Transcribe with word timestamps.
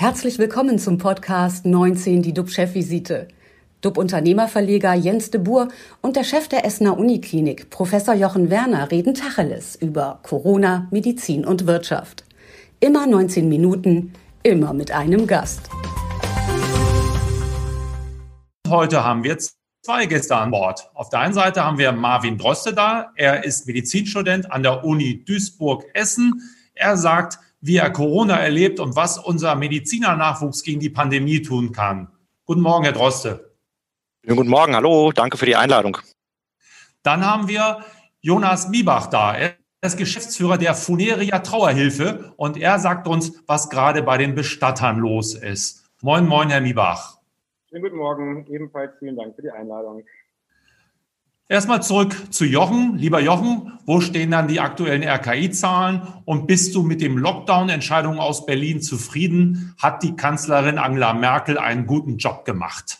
Herzlich 0.00 0.38
willkommen 0.38 0.78
zum 0.78 0.96
Podcast 0.96 1.66
19, 1.66 2.22
die 2.22 2.32
DUB-Chefvisite. 2.32 3.26
DUB-Unternehmerverleger 3.80 4.94
Jens 4.94 5.32
de 5.32 5.40
Boer 5.40 5.66
und 6.02 6.14
der 6.14 6.22
Chef 6.22 6.46
der 6.46 6.64
Essener 6.64 6.96
Uniklinik, 6.96 7.68
Professor 7.70 8.14
Jochen 8.14 8.48
Werner, 8.48 8.92
reden 8.92 9.14
Tacheles 9.14 9.74
über 9.74 10.20
Corona, 10.22 10.86
Medizin 10.92 11.44
und 11.44 11.66
Wirtschaft. 11.66 12.24
Immer 12.78 13.08
19 13.08 13.48
Minuten, 13.48 14.12
immer 14.44 14.72
mit 14.72 14.92
einem 14.92 15.26
Gast. 15.26 15.68
Heute 18.68 19.02
haben 19.02 19.24
wir 19.24 19.36
zwei 19.82 20.06
Gäste 20.06 20.36
an 20.36 20.52
Bord. 20.52 20.88
Auf 20.94 21.08
der 21.08 21.18
einen 21.18 21.34
Seite 21.34 21.64
haben 21.64 21.78
wir 21.78 21.90
Marvin 21.90 22.38
Droste 22.38 22.72
da. 22.72 23.10
Er 23.16 23.42
ist 23.42 23.66
Medizinstudent 23.66 24.52
an 24.52 24.62
der 24.62 24.84
Uni 24.84 25.24
Duisburg-Essen. 25.24 26.40
Er 26.74 26.96
sagt, 26.96 27.40
wie 27.60 27.76
er 27.76 27.90
Corona 27.90 28.36
erlebt 28.36 28.80
und 28.80 28.96
was 28.96 29.18
unser 29.18 29.54
Medizinernachwuchs 29.54 30.62
gegen 30.62 30.80
die 30.80 30.90
Pandemie 30.90 31.42
tun 31.42 31.72
kann. 31.72 32.08
Guten 32.44 32.60
Morgen, 32.60 32.84
Herr 32.84 32.92
Droste. 32.92 33.56
Guten 34.26 34.48
Morgen, 34.48 34.74
hallo, 34.74 35.12
danke 35.12 35.36
für 35.36 35.46
die 35.46 35.56
Einladung. 35.56 35.98
Dann 37.02 37.24
haben 37.24 37.48
wir 37.48 37.84
Jonas 38.20 38.68
Miebach 38.68 39.06
da. 39.06 39.34
Er 39.34 39.56
ist 39.80 39.96
Geschäftsführer 39.96 40.58
der 40.58 40.74
Funeria 40.74 41.38
Trauerhilfe 41.38 42.32
und 42.36 42.56
er 42.56 42.78
sagt 42.78 43.06
uns, 43.06 43.42
was 43.46 43.70
gerade 43.70 44.02
bei 44.02 44.18
den 44.18 44.34
Bestattern 44.34 44.98
los 44.98 45.34
ist. 45.34 45.88
Moin, 46.02 46.26
moin, 46.26 46.50
Herr 46.50 46.60
Miebach. 46.60 47.18
Schönen 47.68 47.82
guten 47.82 47.96
Morgen, 47.96 48.46
ebenfalls 48.46 48.92
vielen 48.98 49.16
Dank 49.16 49.36
für 49.36 49.42
die 49.42 49.50
Einladung. 49.50 50.04
Erstmal 51.50 51.82
zurück 51.82 52.14
zu 52.30 52.44
Jochen. 52.44 52.98
Lieber 52.98 53.20
Jochen, 53.20 53.78
wo 53.86 54.02
stehen 54.02 54.32
dann 54.32 54.48
die 54.48 54.60
aktuellen 54.60 55.02
RKI-Zahlen 55.02 56.02
und 56.26 56.46
bist 56.46 56.74
du 56.74 56.82
mit 56.82 57.00
dem 57.00 57.16
Lockdown-Entscheidungen 57.16 58.18
aus 58.18 58.44
Berlin 58.44 58.82
zufrieden? 58.82 59.74
Hat 59.80 60.02
die 60.02 60.14
Kanzlerin 60.14 60.76
Angela 60.76 61.14
Merkel 61.14 61.56
einen 61.56 61.86
guten 61.86 62.18
Job 62.18 62.44
gemacht? 62.44 62.98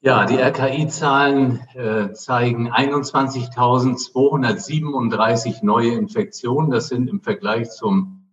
Ja, 0.00 0.24
die 0.24 0.38
RKI-Zahlen 0.38 1.60
äh, 1.74 2.12
zeigen 2.14 2.72
21.237 2.72 5.64
neue 5.64 5.92
Infektionen. 5.92 6.72
Das 6.72 6.88
sind 6.88 7.08
im 7.08 7.20
Vergleich 7.20 7.70
zum 7.70 8.26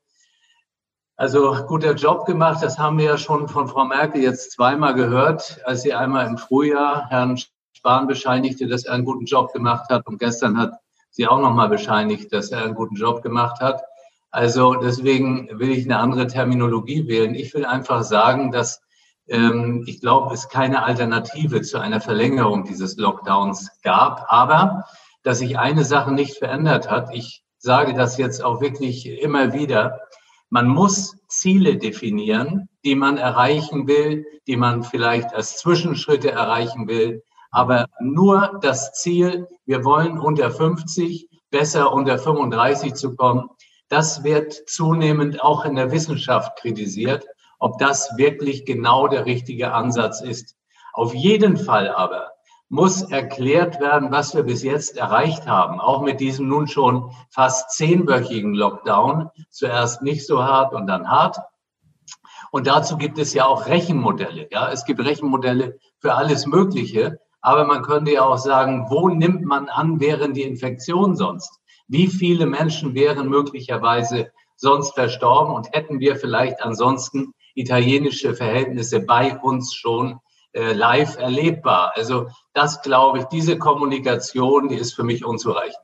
Also 1.21 1.55
guter 1.67 1.93
Job 1.93 2.25
gemacht, 2.25 2.63
das 2.63 2.79
haben 2.79 2.97
wir 2.97 3.05
ja 3.05 3.19
schon 3.19 3.47
von 3.47 3.69
Frau 3.69 3.85
Merkel 3.85 4.23
jetzt 4.23 4.53
zweimal 4.53 4.95
gehört, 4.95 5.61
als 5.67 5.83
sie 5.83 5.93
einmal 5.93 6.27
im 6.27 6.39
Frühjahr 6.39 7.11
Herrn 7.11 7.39
Spahn 7.75 8.07
bescheinigte, 8.07 8.67
dass 8.67 8.87
er 8.87 8.95
einen 8.95 9.05
guten 9.05 9.27
Job 9.27 9.53
gemacht 9.53 9.91
hat 9.91 10.07
und 10.07 10.19
gestern 10.19 10.57
hat 10.57 10.73
sie 11.11 11.29
auch 11.29 11.39
nochmal 11.39 11.69
bescheinigt, 11.69 12.33
dass 12.33 12.51
er 12.53 12.65
einen 12.65 12.75
guten 12.75 12.95
Job 12.95 13.21
gemacht 13.21 13.61
hat. 13.61 13.83
Also 14.31 14.77
deswegen 14.77 15.51
will 15.59 15.69
ich 15.73 15.85
eine 15.85 15.99
andere 15.99 16.27
Terminologie 16.27 17.07
wählen. 17.07 17.35
Ich 17.35 17.53
will 17.53 17.67
einfach 17.67 18.03
sagen, 18.03 18.51
dass 18.51 18.81
ähm, 19.29 19.85
ich 19.87 20.01
glaube, 20.01 20.33
es 20.33 20.49
keine 20.49 20.85
Alternative 20.85 21.61
zu 21.61 21.79
einer 21.79 22.01
Verlängerung 22.01 22.65
dieses 22.65 22.97
Lockdowns 22.97 23.69
gab, 23.83 24.25
aber 24.29 24.87
dass 25.23 25.41
sich 25.41 25.59
eine 25.59 25.85
Sache 25.85 26.13
nicht 26.13 26.39
verändert 26.39 26.91
hat. 26.91 27.15
Ich 27.15 27.43
sage 27.59 27.93
das 27.93 28.17
jetzt 28.17 28.43
auch 28.43 28.63
wirklich 28.63 29.07
immer 29.07 29.53
wieder. 29.53 30.01
Man 30.53 30.67
muss 30.67 31.17
Ziele 31.29 31.77
definieren, 31.77 32.69
die 32.85 32.97
man 32.97 33.19
erreichen 33.19 33.87
will, 33.87 34.27
die 34.49 34.57
man 34.57 34.83
vielleicht 34.83 35.33
als 35.33 35.59
Zwischenschritte 35.59 36.33
erreichen 36.33 36.89
will. 36.89 37.23
Aber 37.53 37.87
nur 38.01 38.59
das 38.61 38.93
Ziel, 38.93 39.47
wir 39.65 39.85
wollen 39.85 40.19
unter 40.19 40.51
50, 40.51 41.29
besser 41.51 41.93
unter 41.93 42.19
35 42.19 42.95
zu 42.95 43.15
kommen, 43.15 43.49
das 43.89 44.25
wird 44.25 44.53
zunehmend 44.69 45.43
auch 45.43 45.65
in 45.65 45.77
der 45.77 45.93
Wissenschaft 45.93 46.59
kritisiert, 46.59 47.27
ob 47.61 47.79
das 47.79 48.17
wirklich 48.17 48.65
genau 48.65 49.07
der 49.07 49.27
richtige 49.27 49.73
Ansatz 49.73 50.21
ist. 50.21 50.57
Auf 50.93 51.15
jeden 51.15 51.57
Fall 51.57 51.89
aber 51.89 52.30
muss 52.71 53.03
erklärt 53.03 53.81
werden, 53.81 54.13
was 54.13 54.35
wir 54.35 54.45
bis 54.45 54.63
jetzt 54.63 54.97
erreicht 54.97 55.47
haben, 55.49 55.81
auch 55.81 56.03
mit 56.03 56.21
diesem 56.21 56.49
nun 56.49 56.69
schon 56.69 57.11
fast 57.29 57.71
zehnwöchigen 57.73 58.55
Lockdown. 58.55 59.29
Zuerst 59.51 60.03
nicht 60.03 60.25
so 60.25 60.45
hart 60.45 60.73
und 60.73 60.87
dann 60.87 61.09
hart. 61.09 61.37
Und 62.53 62.69
dazu 62.69 62.97
gibt 62.97 63.19
es 63.19 63.35
ja 63.35 63.45
auch 63.45 63.67
Rechenmodelle. 63.67 64.49
Ja, 64.53 64.71
es 64.71 64.85
gibt 64.85 65.05
Rechenmodelle 65.05 65.79
für 65.99 66.15
alles 66.15 66.47
Mögliche. 66.47 67.19
Aber 67.41 67.65
man 67.65 67.83
könnte 67.83 68.13
ja 68.13 68.25
auch 68.25 68.39
sagen, 68.39 68.87
wo 68.89 69.09
nimmt 69.09 69.45
man 69.45 69.69
an, 69.69 69.99
wären 69.99 70.33
die 70.33 70.43
Infektionen 70.43 71.17
sonst? 71.17 71.59
Wie 71.89 72.07
viele 72.07 72.47
Menschen 72.47 72.95
wären 72.95 73.29
möglicherweise 73.29 74.31
sonst 74.55 74.95
verstorben 74.95 75.55
und 75.55 75.73
hätten 75.73 75.99
wir 75.99 76.15
vielleicht 76.15 76.63
ansonsten 76.63 77.33
italienische 77.55 78.35
Verhältnisse 78.35 79.01
bei 79.01 79.37
uns 79.39 79.75
schon 79.75 80.21
äh, 80.53 80.73
live 80.73 81.17
erlebbar. 81.19 81.93
Also 81.95 82.29
das 82.53 82.83
glaube 82.83 83.19
ich, 83.19 83.25
diese 83.27 83.59
Kommunikation, 83.59 84.69
die 84.69 84.77
ist 84.77 84.95
für 84.95 85.05
mich 85.05 85.25
unzureichend. 85.25 85.77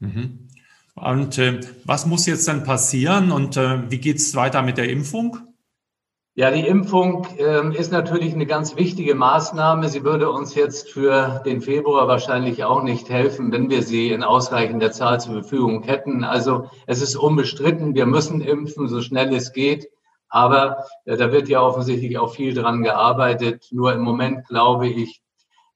Mhm. 0.00 0.48
Und 0.94 1.38
äh, 1.38 1.60
was 1.84 2.06
muss 2.06 2.26
jetzt 2.26 2.46
dann 2.46 2.64
passieren 2.64 3.32
und 3.32 3.56
äh, 3.56 3.90
wie 3.90 3.98
geht 3.98 4.18
es 4.18 4.34
weiter 4.36 4.62
mit 4.62 4.78
der 4.78 4.88
Impfung? 4.88 5.38
Ja, 6.36 6.50
die 6.50 6.66
Impfung 6.66 7.28
äh, 7.38 7.76
ist 7.76 7.92
natürlich 7.92 8.34
eine 8.34 8.46
ganz 8.46 8.74
wichtige 8.76 9.14
Maßnahme. 9.14 9.88
Sie 9.88 10.02
würde 10.02 10.30
uns 10.30 10.56
jetzt 10.56 10.90
für 10.90 11.40
den 11.46 11.60
Februar 11.60 12.08
wahrscheinlich 12.08 12.64
auch 12.64 12.82
nicht 12.82 13.08
helfen, 13.08 13.52
wenn 13.52 13.70
wir 13.70 13.84
sie 13.84 14.10
in 14.10 14.24
ausreichender 14.24 14.90
Zahl 14.90 15.20
zur 15.20 15.34
Verfügung 15.34 15.84
hätten. 15.84 16.24
Also 16.24 16.70
es 16.88 17.02
ist 17.02 17.14
unbestritten, 17.14 17.94
wir 17.94 18.06
müssen 18.06 18.40
impfen, 18.40 18.88
so 18.88 19.00
schnell 19.00 19.32
es 19.32 19.52
geht. 19.52 19.88
Aber 20.34 20.84
äh, 21.04 21.16
da 21.16 21.30
wird 21.30 21.48
ja 21.48 21.60
offensichtlich 21.62 22.18
auch 22.18 22.34
viel 22.34 22.54
dran 22.54 22.82
gearbeitet. 22.82 23.68
Nur 23.70 23.92
im 23.92 24.02
Moment 24.02 24.46
glaube 24.48 24.88
ich, 24.88 25.22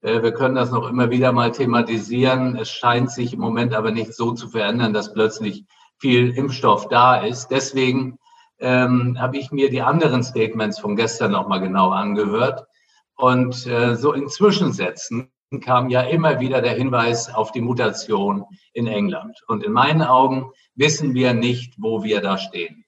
Äh, 0.01 0.23
wir 0.23 0.33
können 0.33 0.55
das 0.55 0.71
noch 0.71 0.89
immer 0.89 1.11
wieder 1.11 1.33
mal 1.33 1.51
thematisieren. 1.51 2.57
Es 2.57 2.71
scheint 2.71 3.11
sich 3.11 3.33
im 3.33 3.41
Moment 3.41 3.75
aber 3.75 3.91
nicht 3.91 4.15
so 4.15 4.33
zu 4.33 4.49
verändern, 4.49 4.93
dass 4.93 5.13
plötzlich 5.13 5.65
viel 5.99 6.31
Impfstoff 6.37 6.89
da 6.89 7.17
ist. 7.17 7.49
Deswegen 7.51 8.19
ähm, 8.61 9.17
habe 9.19 9.39
ich 9.39 9.51
mir 9.51 9.71
die 9.71 9.83
anderen 9.83 10.23
Statements 10.23 10.79
von 10.79 10.97
gestern 10.97 11.33
noch 11.33 11.49
mal 11.49 11.59
genau 11.59 11.91
angehört. 11.91 12.65
Und 13.17 13.67
äh, 13.67 13.97
so 13.97 14.13
in 14.13 14.29
Zwischensätzen 14.29 15.31
kam 15.65 15.89
ja 15.89 16.03
immer 16.03 16.39
wieder 16.39 16.63
der 16.63 16.75
Hinweis 16.75 17.35
auf 17.35 17.51
die 17.53 17.63
Mutation 17.63 18.45
in 18.73 18.87
England. 18.87 19.37
Und 19.49 19.65
in 19.65 19.73
meinen 19.73 20.03
Augen 20.03 20.53
wissen 20.77 21.15
wir 21.15 21.35
nicht, 21.35 21.75
wo 21.79 22.05
wir 22.05 22.21
da 22.21 22.39
stehen. 22.39 22.85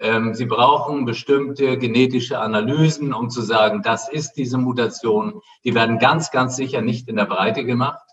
Ähm, 0.00 0.34
Sie 0.34 0.46
brauchen 0.46 1.04
bestimmte 1.04 1.78
genetische 1.78 2.38
Analysen, 2.38 3.14
um 3.14 3.30
zu 3.30 3.42
sagen, 3.42 3.82
das 3.82 4.08
ist 4.08 4.32
diese 4.32 4.58
Mutation. 4.58 5.40
Die 5.64 5.74
werden 5.74 5.98
ganz, 5.98 6.30
ganz 6.30 6.56
sicher 6.56 6.80
nicht 6.80 7.08
in 7.08 7.16
der 7.16 7.26
Breite 7.26 7.64
gemacht. 7.64 8.04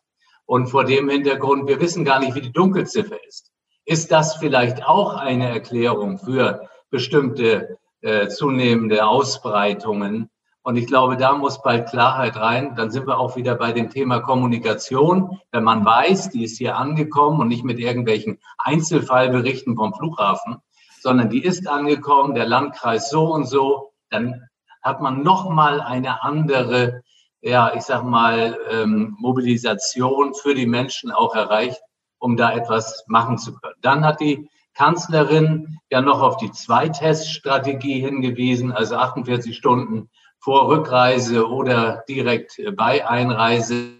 Und 0.45 0.67
vor 0.67 0.85
dem 0.85 1.09
Hintergrund, 1.09 1.67
wir 1.67 1.79
wissen 1.79 2.05
gar 2.05 2.19
nicht, 2.19 2.35
wie 2.35 2.41
die 2.41 2.51
Dunkelziffer 2.51 3.17
ist. 3.27 3.51
Ist 3.85 4.11
das 4.11 4.35
vielleicht 4.35 4.85
auch 4.85 5.15
eine 5.15 5.49
Erklärung 5.49 6.19
für 6.19 6.69
bestimmte 6.89 7.79
äh, 8.01 8.27
zunehmende 8.27 9.07
Ausbreitungen? 9.07 10.29
Und 10.63 10.75
ich 10.75 10.85
glaube, 10.85 11.17
da 11.17 11.33
muss 11.33 11.63
bald 11.63 11.89
Klarheit 11.89 12.35
rein. 12.35 12.75
Dann 12.75 12.91
sind 12.91 13.07
wir 13.07 13.17
auch 13.17 13.35
wieder 13.35 13.55
bei 13.55 13.71
dem 13.71 13.89
Thema 13.89 14.19
Kommunikation. 14.19 15.39
Wenn 15.51 15.63
man 15.63 15.83
weiß, 15.83 16.29
die 16.29 16.43
ist 16.43 16.59
hier 16.59 16.77
angekommen 16.77 17.39
und 17.39 17.47
nicht 17.47 17.63
mit 17.63 17.79
irgendwelchen 17.79 18.37
Einzelfallberichten 18.59 19.75
vom 19.75 19.93
Flughafen, 19.95 20.57
sondern 21.01 21.29
die 21.29 21.43
ist 21.43 21.67
angekommen, 21.67 22.35
der 22.35 22.45
Landkreis 22.45 23.09
so 23.09 23.33
und 23.33 23.45
so, 23.45 23.91
dann 24.11 24.47
hat 24.83 25.01
man 25.01 25.23
noch 25.23 25.49
mal 25.49 25.81
eine 25.81 26.21
andere, 26.21 27.01
ja, 27.41 27.73
ich 27.73 27.81
sag 27.81 28.03
mal, 28.03 28.57
ähm, 28.69 29.15
Mobilisation 29.19 30.35
für 30.35 30.53
die 30.53 30.67
Menschen 30.67 31.11
auch 31.11 31.35
erreicht, 31.35 31.81
um 32.19 32.37
da 32.37 32.53
etwas 32.53 33.03
machen 33.07 33.39
zu 33.39 33.53
können. 33.55 33.73
Dann 33.81 34.05
hat 34.05 34.21
die 34.21 34.47
Kanzlerin 34.75 35.79
ja 35.89 36.01
noch 36.01 36.21
auf 36.21 36.37
die 36.37 36.51
Zweiteststrategie 36.51 37.99
hingewiesen, 37.99 38.71
also 38.71 38.95
48 38.95 39.55
Stunden 39.55 40.09
vor 40.39 40.67
Rückreise 40.67 41.47
oder 41.47 42.03
direkt 42.07 42.61
bei 42.75 43.07
Einreise 43.07 43.93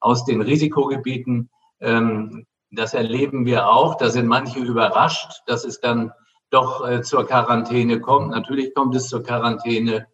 aus 0.00 0.24
den 0.24 0.42
Risikogebieten. 0.42 1.50
Ähm, 1.80 2.46
das 2.72 2.94
erleben 2.94 3.46
wir 3.46 3.68
auch. 3.68 3.96
Da 3.96 4.10
sind 4.10 4.26
manche 4.26 4.58
überrascht, 4.58 5.42
dass 5.46 5.64
es 5.64 5.80
dann 5.80 6.12
doch 6.52 6.86
äh, 6.86 7.02
zur 7.02 7.26
Quarantäne 7.26 8.00
kommt. 8.00 8.30
Natürlich 8.30 8.74
kommt 8.74 8.94
es 8.94 9.08
zur 9.08 9.22
Quarantäne. 9.22 10.06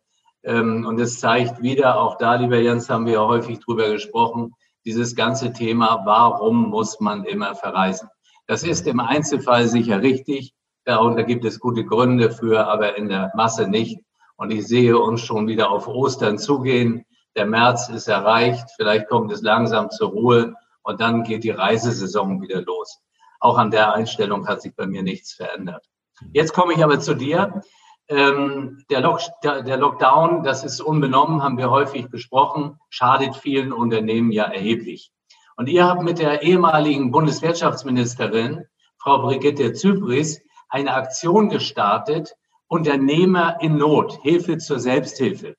Ähm, 0.45 0.87
und 0.87 1.01
es 1.01 1.19
zeigt 1.21 1.63
wieder, 1.63 2.01
auch 2.01 2.17
da, 2.17 2.37
lieber 2.37 2.59
Jens, 2.59 2.89
haben 2.89 3.07
wir 3.07 3.15
ja 3.15 3.27
häufig 3.27 3.59
drüber 3.59 3.91
gesprochen, 3.91 4.55
dieses 4.85 5.17
ganze 5.17 5.53
Thema, 5.53 6.03
warum 6.05 6.71
muss 6.71 7.01
man 7.01 7.25
immer 7.25 7.55
verreisen? 7.55 8.09
Das 8.47 8.63
ist 8.63 8.87
im 8.87 9.01
Einzelfall 9.01 9.67
sicher 9.69 10.01
richtig. 10.01 10.55
Darunter 10.85 11.25
gibt 11.25 11.45
es 11.45 11.61
gute 11.61 11.85
Gründe 11.85 12.31
für, 12.31 12.67
aber 12.67 12.97
in 12.97 13.09
der 13.09 13.33
Masse 13.35 13.69
nicht. 13.69 14.01
Und 14.37 14.53
ich 14.53 14.67
sehe 14.67 14.97
uns 14.97 15.21
schon 15.21 15.49
wieder 15.49 15.71
auf 15.71 15.89
Ostern 15.89 16.39
zugehen. 16.39 17.05
Der 17.37 17.45
März 17.45 17.89
ist 17.89 18.09
erreicht. 18.09 18.69
Vielleicht 18.77 19.09
kommt 19.09 19.33
es 19.33 19.43
langsam 19.43 19.91
zur 19.91 20.11
Ruhe 20.11 20.55
und 20.83 21.01
dann 21.01 21.25
geht 21.25 21.45
die 21.45 21.51
Reisesaison 21.51 22.41
wieder 22.41 22.63
los. 22.63 23.01
Auch 23.41 23.59
an 23.59 23.71
der 23.71 23.93
Einstellung 23.93 24.47
hat 24.47 24.63
sich 24.63 24.75
bei 24.75 24.87
mir 24.87 25.03
nichts 25.03 25.35
verändert. 25.35 25.85
Jetzt 26.33 26.53
komme 26.53 26.75
ich 26.75 26.83
aber 26.83 27.01
zu 27.01 27.15
dir. 27.15 27.63
Ähm, 28.09 28.83
der, 28.91 29.01
Lock, 29.03 29.21
der, 29.43 29.77
Lockdown, 29.77 30.43
das 30.43 30.65
ist 30.65 30.81
unbenommen, 30.81 31.43
haben 31.43 31.59
wir 31.59 31.71
häufig 31.71 32.09
besprochen, 32.09 32.79
schadet 32.89 33.37
vielen 33.37 33.73
Unternehmen 33.73 34.33
ja 34.33 34.45
erheblich. 34.45 35.11
Und 35.57 35.69
ihr 35.69 35.85
habt 35.87 36.03
mit 36.03 36.19
der 36.19 36.43
ehemaligen 36.43 37.11
Bundeswirtschaftsministerin, 37.11 38.65
Frau 38.99 39.19
Brigitte 39.19 39.75
Zypris, 39.75 40.41
eine 40.71 40.95
Aktion 40.95 41.51
gestartet, 41.51 42.35
Unternehmer 42.67 43.59
in 43.61 43.77
Not, 43.77 44.19
Hilfe 44.23 44.59
zur 44.59 44.79
Selbsthilfe. 44.79 45.57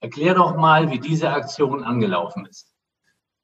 Erklär 0.00 0.34
doch 0.34 0.56
mal, 0.56 0.90
wie 0.90 1.00
diese 1.00 1.30
Aktion 1.30 1.84
angelaufen 1.84 2.46
ist. 2.46 2.70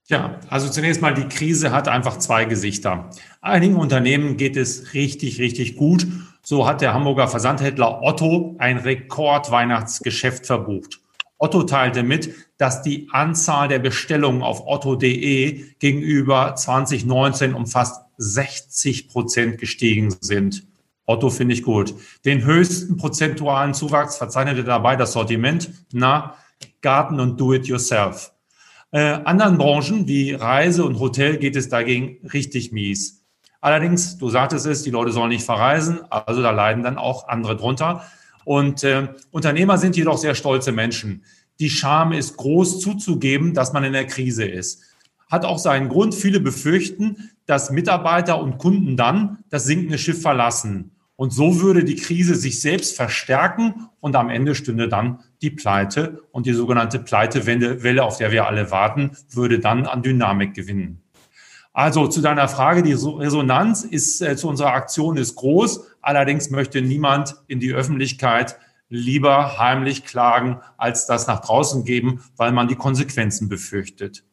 Ja, 0.08 0.38
also 0.48 0.68
zunächst 0.70 1.02
mal, 1.02 1.14
die 1.14 1.28
Krise 1.28 1.72
hat 1.72 1.88
einfach 1.88 2.18
zwei 2.18 2.44
Gesichter. 2.44 3.10
Einigen 3.40 3.76
Unternehmen 3.76 4.36
geht 4.36 4.56
es 4.56 4.94
richtig, 4.94 5.40
richtig 5.40 5.76
gut. 5.76 6.06
So 6.48 6.64
hat 6.64 6.80
der 6.80 6.94
Hamburger 6.94 7.26
Versandhändler 7.26 8.02
Otto 8.02 8.54
ein 8.58 8.78
Rekordweihnachtsgeschäft 8.78 10.46
verbucht. 10.46 11.00
Otto 11.38 11.64
teilte 11.64 12.04
mit, 12.04 12.32
dass 12.56 12.82
die 12.82 13.08
Anzahl 13.10 13.66
der 13.66 13.80
Bestellungen 13.80 14.42
auf 14.42 14.64
otto.de 14.64 15.64
gegenüber 15.80 16.54
2019 16.54 17.52
um 17.52 17.66
fast 17.66 18.04
60 18.18 19.08
Prozent 19.08 19.58
gestiegen 19.58 20.14
sind. 20.20 20.68
Otto 21.04 21.30
finde 21.30 21.52
ich 21.52 21.64
gut. 21.64 21.94
Den 22.24 22.44
höchsten 22.44 22.96
prozentualen 22.96 23.74
Zuwachs 23.74 24.16
verzeichnete 24.16 24.62
dabei 24.62 24.94
das 24.94 25.14
Sortiment, 25.14 25.72
na, 25.92 26.36
Garten 26.80 27.18
und 27.18 27.40
Do-it-yourself. 27.40 28.30
Äh, 28.92 29.00
anderen 29.00 29.58
Branchen 29.58 30.06
wie 30.06 30.30
Reise 30.30 30.84
und 30.84 31.00
Hotel 31.00 31.38
geht 31.38 31.56
es 31.56 31.68
dagegen 31.68 32.24
richtig 32.32 32.70
mies. 32.70 33.25
Allerdings, 33.66 34.16
du 34.16 34.30
sagtest 34.30 34.64
es, 34.66 34.84
die 34.84 34.92
Leute 34.92 35.10
sollen 35.10 35.30
nicht 35.30 35.44
verreisen, 35.44 35.98
also 36.08 36.40
da 36.40 36.52
leiden 36.52 36.84
dann 36.84 36.98
auch 36.98 37.26
andere 37.26 37.56
drunter. 37.56 38.04
Und 38.44 38.84
äh, 38.84 39.08
Unternehmer 39.32 39.76
sind 39.76 39.96
jedoch 39.96 40.18
sehr 40.18 40.36
stolze 40.36 40.70
Menschen. 40.70 41.24
Die 41.58 41.68
Scham 41.68 42.12
ist 42.12 42.36
groß 42.36 42.78
zuzugeben, 42.78 43.54
dass 43.54 43.72
man 43.72 43.82
in 43.82 43.92
der 43.92 44.06
Krise 44.06 44.44
ist. 44.44 44.84
Hat 45.28 45.44
auch 45.44 45.58
seinen 45.58 45.88
Grund. 45.88 46.14
Viele 46.14 46.38
befürchten, 46.38 47.32
dass 47.46 47.72
Mitarbeiter 47.72 48.40
und 48.40 48.58
Kunden 48.58 48.96
dann 48.96 49.38
das 49.50 49.64
sinkende 49.64 49.98
Schiff 49.98 50.22
verlassen. 50.22 50.92
Und 51.16 51.32
so 51.32 51.60
würde 51.60 51.82
die 51.82 51.96
Krise 51.96 52.36
sich 52.36 52.60
selbst 52.60 52.94
verstärken 52.94 53.88
und 53.98 54.14
am 54.14 54.30
Ende 54.30 54.54
stünde 54.54 54.88
dann 54.88 55.24
die 55.42 55.50
Pleite 55.50 56.22
und 56.30 56.46
die 56.46 56.52
sogenannte 56.52 57.00
Pleitewelle, 57.00 58.04
auf 58.04 58.18
der 58.18 58.30
wir 58.30 58.46
alle 58.46 58.70
warten, 58.70 59.10
würde 59.28 59.58
dann 59.58 59.86
an 59.86 60.04
Dynamik 60.04 60.54
gewinnen. 60.54 61.02
Also 61.76 62.08
zu 62.08 62.22
deiner 62.22 62.48
Frage, 62.48 62.82
die 62.82 62.94
Resonanz 62.94 63.84
ist 63.84 64.22
äh, 64.22 64.34
zu 64.34 64.48
unserer 64.48 64.72
Aktion 64.72 65.18
ist 65.18 65.34
groß. 65.34 65.86
Allerdings 66.00 66.48
möchte 66.48 66.80
niemand 66.80 67.36
in 67.48 67.60
die 67.60 67.74
Öffentlichkeit 67.74 68.56
lieber 68.88 69.58
heimlich 69.58 70.06
klagen, 70.06 70.62
als 70.78 71.06
das 71.06 71.26
nach 71.26 71.40
draußen 71.40 71.84
geben, 71.84 72.22
weil 72.38 72.52
man 72.52 72.66
die 72.66 72.76
Konsequenzen 72.76 73.50
befürchtet. 73.50 74.24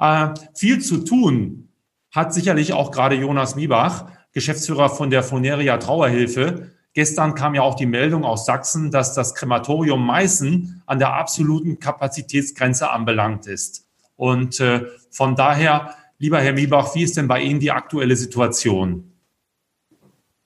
Äh, 0.00 0.30
viel 0.56 0.80
zu 0.80 1.04
tun 1.04 1.68
hat 2.10 2.34
sicherlich 2.34 2.72
auch 2.72 2.90
gerade 2.90 3.14
Jonas 3.14 3.54
Miebach. 3.54 4.10
Geschäftsführer 4.32 4.88
von 4.88 5.10
der 5.10 5.22
Foneria 5.22 5.76
Trauerhilfe. 5.76 6.72
Gestern 6.94 7.36
kam 7.36 7.54
ja 7.54 7.62
auch 7.62 7.76
die 7.76 7.86
Meldung 7.86 8.24
aus 8.24 8.44
Sachsen, 8.44 8.90
dass 8.90 9.14
das 9.14 9.36
Krematorium 9.36 10.04
Meißen 10.04 10.82
an 10.84 10.98
der 10.98 11.14
absoluten 11.14 11.78
Kapazitätsgrenze 11.78 12.90
anbelangt 12.90 13.46
ist. 13.46 13.86
Und 14.16 14.58
äh, 14.58 14.86
von 15.12 15.36
daher, 15.36 15.94
lieber 16.18 16.40
Herr 16.40 16.52
Miebach, 16.52 16.94
wie 16.94 17.02
ist 17.02 17.16
denn 17.16 17.28
bei 17.28 17.40
Ihnen 17.40 17.60
die 17.60 17.70
aktuelle 17.70 18.16
Situation? 18.16 19.12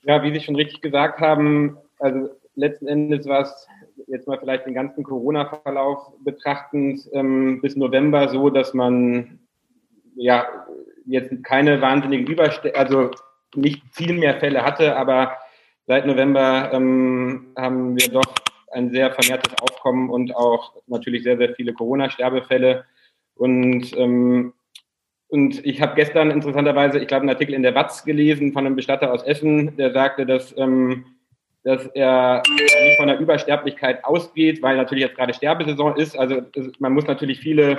Ja, 0.02 0.22
wie 0.22 0.32
Sie 0.32 0.40
schon 0.40 0.56
richtig 0.56 0.80
gesagt 0.80 1.20
haben, 1.20 1.76
also 1.98 2.30
letzten 2.54 2.86
Endes 2.88 3.26
war 3.26 3.42
es 3.42 3.66
jetzt 4.06 4.26
mal 4.26 4.38
vielleicht 4.38 4.66
den 4.66 4.74
ganzen 4.74 5.04
Corona-Verlauf 5.04 6.12
betrachtend 6.24 7.08
ähm, 7.12 7.60
bis 7.60 7.76
November 7.76 8.28
so, 8.28 8.50
dass 8.50 8.74
man 8.74 9.38
ja 10.16 10.46
jetzt 11.06 11.32
keine 11.44 11.80
wahnsinnigen 11.80 12.26
Überste 12.26 12.74
also 12.74 13.10
nicht 13.54 13.82
viel 13.92 14.12
mehr 14.14 14.38
Fälle 14.38 14.64
hatte, 14.64 14.96
aber 14.96 15.36
seit 15.86 16.06
November 16.06 16.70
ähm, 16.72 17.52
haben 17.56 17.96
wir 17.96 18.08
doch 18.08 18.34
ein 18.72 18.90
sehr 18.90 19.12
vermehrtes 19.12 19.52
Aufkommen 19.60 20.10
und 20.10 20.34
auch 20.34 20.74
natürlich 20.86 21.22
sehr, 21.22 21.36
sehr 21.36 21.54
viele 21.54 21.74
Corona-Sterbefälle. 21.74 22.84
Und, 23.34 23.96
ähm, 23.96 24.54
und 25.32 25.64
ich 25.64 25.80
habe 25.80 25.94
gestern 25.94 26.30
interessanterweise, 26.30 26.98
ich 26.98 27.08
glaube, 27.08 27.22
einen 27.22 27.30
Artikel 27.30 27.54
in 27.54 27.62
der 27.62 27.74
Watz 27.74 28.04
gelesen 28.04 28.52
von 28.52 28.66
einem 28.66 28.76
Bestatter 28.76 29.10
aus 29.10 29.22
Essen, 29.22 29.74
der 29.78 29.92
sagte, 29.92 30.26
dass, 30.26 30.54
ähm, 30.58 31.06
dass 31.64 31.86
er 31.94 32.42
nicht 32.54 32.98
von 32.98 33.06
der 33.08 33.18
Übersterblichkeit 33.18 34.04
ausgeht, 34.04 34.62
weil 34.62 34.76
natürlich 34.76 35.04
jetzt 35.04 35.16
gerade 35.16 35.32
Sterbesaison 35.32 35.96
ist. 35.96 36.18
Also 36.18 36.42
man 36.80 36.92
muss 36.92 37.06
natürlich 37.06 37.40
viele 37.40 37.78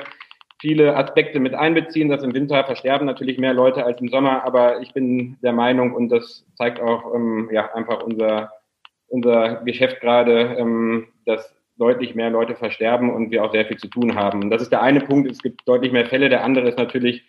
viele 0.64 0.96
Aspekte 0.96 1.40
mit 1.42 1.54
einbeziehen, 1.54 2.08
dass 2.08 2.24
im 2.24 2.34
Winter 2.34 2.64
versterben 2.64 3.06
natürlich 3.06 3.38
mehr 3.38 3.54
Leute 3.54 3.86
als 3.86 4.00
im 4.00 4.08
Sommer, 4.08 4.46
aber 4.46 4.80
ich 4.80 4.94
bin 4.94 5.38
der 5.44 5.52
Meinung 5.52 5.94
und 5.94 6.08
das 6.08 6.46
zeigt 6.56 6.80
auch 6.80 7.14
ähm, 7.14 7.50
ja, 7.52 7.72
einfach 7.74 8.02
unser, 8.02 8.50
unser 9.10 9.56
Geschäft 9.66 10.00
gerade, 10.00 10.56
ähm, 10.58 11.10
dass 11.26 11.54
deutlich 11.78 12.16
mehr 12.16 12.30
Leute 12.30 12.56
versterben 12.56 13.14
und 13.14 13.30
wir 13.30 13.44
auch 13.44 13.52
sehr 13.52 13.66
viel 13.66 13.76
zu 13.76 13.90
tun 13.90 14.16
haben. 14.16 14.42
Und 14.42 14.50
das 14.52 14.62
ist 14.62 14.72
der 14.72 14.82
eine 14.82 15.02
Punkt, 15.02 15.30
es 15.30 15.44
gibt 15.44 15.68
deutlich 15.68 15.92
mehr 15.92 16.06
Fälle. 16.06 16.30
Der 16.30 16.46
andere 16.46 16.70
ist 16.70 16.78
natürlich, 16.78 17.24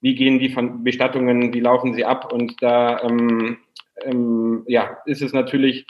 wie 0.00 0.14
gehen 0.14 0.38
die 0.38 0.54
Bestattungen, 0.82 1.52
wie 1.52 1.60
laufen 1.60 1.94
sie 1.94 2.04
ab? 2.04 2.32
Und 2.32 2.62
da 2.62 3.02
ähm, 3.02 3.58
ähm, 4.04 4.64
ja, 4.66 4.98
ist 5.06 5.22
es 5.22 5.32
natürlich 5.32 5.86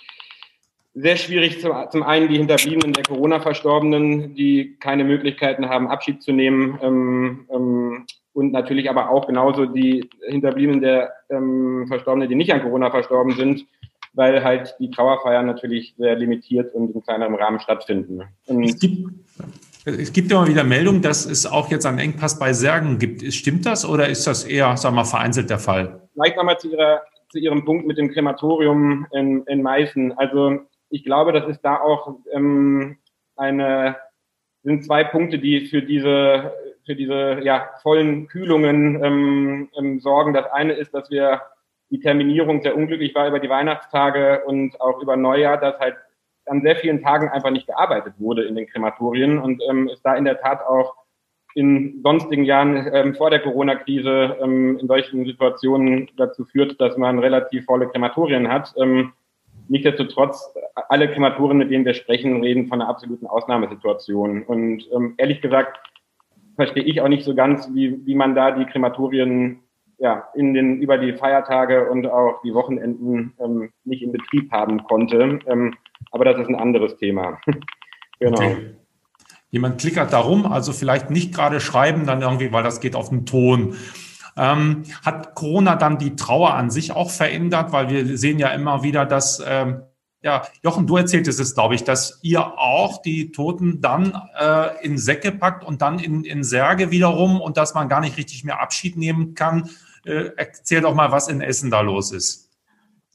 sehr 0.95 1.17
schwierig. 1.17 1.61
Zum, 1.61 2.03
einen 2.03 2.29
die 2.29 2.39
Hinterbliebenen 2.39 2.93
der 2.93 3.05
Corona-Verstorbenen, 3.05 4.35
die 4.35 4.77
keine 4.81 5.05
Möglichkeiten 5.05 5.69
haben, 5.69 5.89
Abschied 5.89 6.23
zu 6.23 6.33
nehmen. 6.33 6.79
Ähm, 6.83 7.47
ähm, 7.51 8.07
und 8.33 8.53
natürlich 8.53 8.91
aber 8.91 9.11
auch 9.11 9.27
genauso 9.27 9.67
die 9.67 10.11
Hinterbliebenen 10.27 10.81
der 10.81 11.13
ähm, 11.31 11.87
Verstorbenen, 11.89 12.29
die 12.29 12.35
nicht 12.35 12.53
an 12.53 12.63
Corona 12.63 12.91
verstorben 12.91 13.35
sind, 13.35 13.67
weil 14.13 14.43
halt 14.45 14.75
die 14.79 14.91
Trauerfeiern 14.91 15.47
natürlich 15.47 15.95
sehr 15.97 16.17
limitiert 16.17 16.75
und 16.75 16.95
in 16.95 17.03
kleinerem 17.03 17.35
Rahmen 17.35 17.61
stattfinden. 17.61 18.23
Es 18.47 18.79
gibt, 18.79 19.11
es 19.87 20.13
gibt 20.13 20.33
immer 20.33 20.49
wieder 20.49 20.65
Meldungen, 20.65 21.01
dass 21.01 21.25
es 21.25 21.47
auch 21.47 21.71
jetzt 21.71 21.87
einen 21.87 22.01
Engpass 22.01 22.39
bei 22.39 22.53
Särgen 22.53 22.99
gibt. 22.99 23.23
Stimmt 23.33 23.67
das 23.67 23.89
oder 23.89 24.09
ist 24.09 24.27
das 24.27 24.45
eher, 24.45 24.75
wir 24.75 24.91
mal, 24.91 25.05
vereinzelt 25.05 25.49
der 25.49 25.61
Fall? 25.61 26.09
Vielleicht 26.13 26.37
nochmal 26.37 26.59
zu, 26.59 26.71
zu 27.29 27.39
Ihrem 27.39 27.65
Punkt 27.65 27.87
mit 27.87 27.97
dem 27.97 28.11
Krematorium 28.11 29.07
in, 29.13 29.45
in 29.45 29.63
Meißen. 29.63 30.19
Also 30.19 30.59
ich 30.91 31.05
glaube, 31.05 31.33
das 31.33 31.47
ist 31.49 31.61
da 31.61 31.79
auch 31.81 32.17
ähm, 32.33 32.99
eine, 33.37 33.97
sind 34.65 34.85
zwei 34.85 35.05
Punkte, 35.05 35.39
die 35.39 35.67
für 35.67 35.83
diese, 35.83 36.53
für 36.85 36.97
diese 36.97 37.39
ja, 37.45 37.71
vollen 37.83 38.27
Kühlungen 38.27 39.03
ähm, 39.05 39.69
ähm, 39.79 40.01
sorgen. 40.01 40.35
Das 40.35 40.51
eine 40.51 40.73
ist, 40.73 40.95
dass 40.95 41.11
wir 41.11 41.43
die 41.91 42.01
Terminierung 42.01 42.61
sehr 42.61 42.77
unglücklich 42.77 43.15
war 43.15 43.29
über 43.29 43.39
die 43.39 43.49
Weihnachtstage 43.49 44.43
und 44.47 44.81
auch 44.81 45.01
über 45.01 45.17
Neujahr, 45.17 45.59
dass 45.59 45.79
halt 45.79 45.95
an 46.47 46.63
sehr 46.63 46.77
vielen 46.77 47.03
Tagen 47.03 47.29
einfach 47.29 47.51
nicht 47.51 47.67
gearbeitet 47.67 48.15
wurde 48.19 48.45
in 48.45 48.55
den 48.55 48.67
Krematorien 48.67 49.39
und 49.39 49.63
ähm, 49.69 49.89
es 49.93 50.01
da 50.03 50.15
in 50.15 50.25
der 50.25 50.41
Tat 50.41 50.65
auch 50.67 50.95
in 51.55 52.01
sonstigen 52.03 52.45
Jahren 52.45 52.87
ähm, 52.93 53.15
vor 53.15 53.31
der 53.31 53.41
Corona-Krise 53.41 54.37
ähm, 54.43 54.79
in 54.79 54.87
solchen 54.89 55.25
Situationen 55.25 56.11
dazu 56.17 56.45
führt, 56.45 56.81
dass 56.81 56.97
man 56.99 57.19
relativ 57.19 57.65
volle 57.65 57.89
Krematorien 57.89 58.49
hat. 58.49 58.75
Ähm, 58.79 59.13
Nichtsdestotrotz, 59.69 60.55
alle 60.89 61.11
Krematoren, 61.11 61.59
mit 61.59 61.71
denen 61.71 61.85
wir 61.85 61.95
sprechen, 61.95 62.41
reden 62.43 62.69
von 62.69 62.81
einer 62.81 62.89
absoluten 62.89 63.27
Ausnahmesituation. 63.27 64.45
Und 64.45 64.89
ähm, 64.95 65.15
ehrlich 65.17 65.41
gesagt 65.41 65.79
verstehe 66.55 66.85
ich 66.85 67.01
auch 67.01 67.09
nicht 67.09 67.25
so 67.25 67.35
ganz, 67.35 67.69
wie, 67.75 68.07
wie 68.07 68.15
man 68.15 68.35
da 68.35 68.53
die 68.53 68.65
Krematorien 68.65 69.61
ja, 69.99 70.29
in 70.35 70.55
den, 70.55 70.81
über 70.81 70.99
die 70.99 71.15
Feiertage 71.15 71.89
und 71.91 72.07
auch 72.07 72.43
die 72.43 72.53
Wochenenden 72.53 73.33
ähm, 73.41 73.71
nicht 73.85 74.03
in 74.03 74.13
Betrieb 74.13 74.53
haben 74.53 74.85
konnte. 74.85 75.39
Ähm, 75.47 75.75
aber 76.11 76.25
das 76.25 76.39
ist 76.39 76.49
ein 76.49 76.55
anderes 76.57 76.97
Thema. 76.97 77.41
genau. 78.19 78.37
Okay. 78.37 78.75
Jemand 79.51 79.81
klickert 79.81 80.13
darum, 80.13 80.45
also 80.45 80.73
vielleicht 80.73 81.11
nicht 81.11 81.35
gerade 81.35 81.61
schreiben, 81.61 82.05
dann 82.05 82.21
irgendwie, 82.21 82.53
weil 82.53 82.63
das 82.63 82.81
geht 82.81 82.95
auf 82.97 83.09
den 83.09 83.25
Ton. 83.25 83.77
Ähm, 84.37 84.83
hat 85.05 85.35
Corona 85.35 85.77
dann 85.77 85.99
die 85.99 86.15
Trauer 86.15 86.53
an 86.55 86.71
sich 86.71 86.93
auch 86.93 87.11
verändert? 87.11 87.73
Weil 87.73 87.89
wir 87.89 88.19
sehen 88.19 88.39
ja 88.39 88.49
immer 88.49 88.83
wieder, 88.83 89.07
dass, 89.07 89.43
ähm, 89.47 89.83
ja, 90.21 90.43
Jochen, 90.63 90.87
du 90.87 90.97
erzähltest 90.97 91.41
es, 91.41 91.55
glaube 91.55 91.75
ich, 91.75 91.85
dass 91.85 92.19
ihr 92.23 92.59
auch 92.59 93.01
die 93.01 93.33
Toten 93.33 93.81
dann 93.81 94.21
äh, 94.39 94.85
in 94.85 94.99
Säcke 94.99 95.33
packt 95.33 95.65
und 95.65 95.81
dann 95.81 96.01
in, 96.01 96.25
in 96.25 96.45
Särge 96.45 96.91
wiederum 96.91 97.41
und 97.41 97.57
dass 97.57 97.75
man 97.75 97.89
gar 97.89 98.01
nicht 98.01 98.19
richtig 98.19 98.45
mehr 98.45 98.61
Abschied 98.61 98.99
nehmen 98.99 99.35
kann. 99.35 99.71
Äh, 100.07 100.31
erzähl 100.37 100.81
doch 100.81 100.95
mal, 100.95 101.11
was 101.11 101.29
in 101.29 101.41
Essen 101.41 101.71
da 101.71 101.81
los 101.81 102.13
ist. 102.13 102.51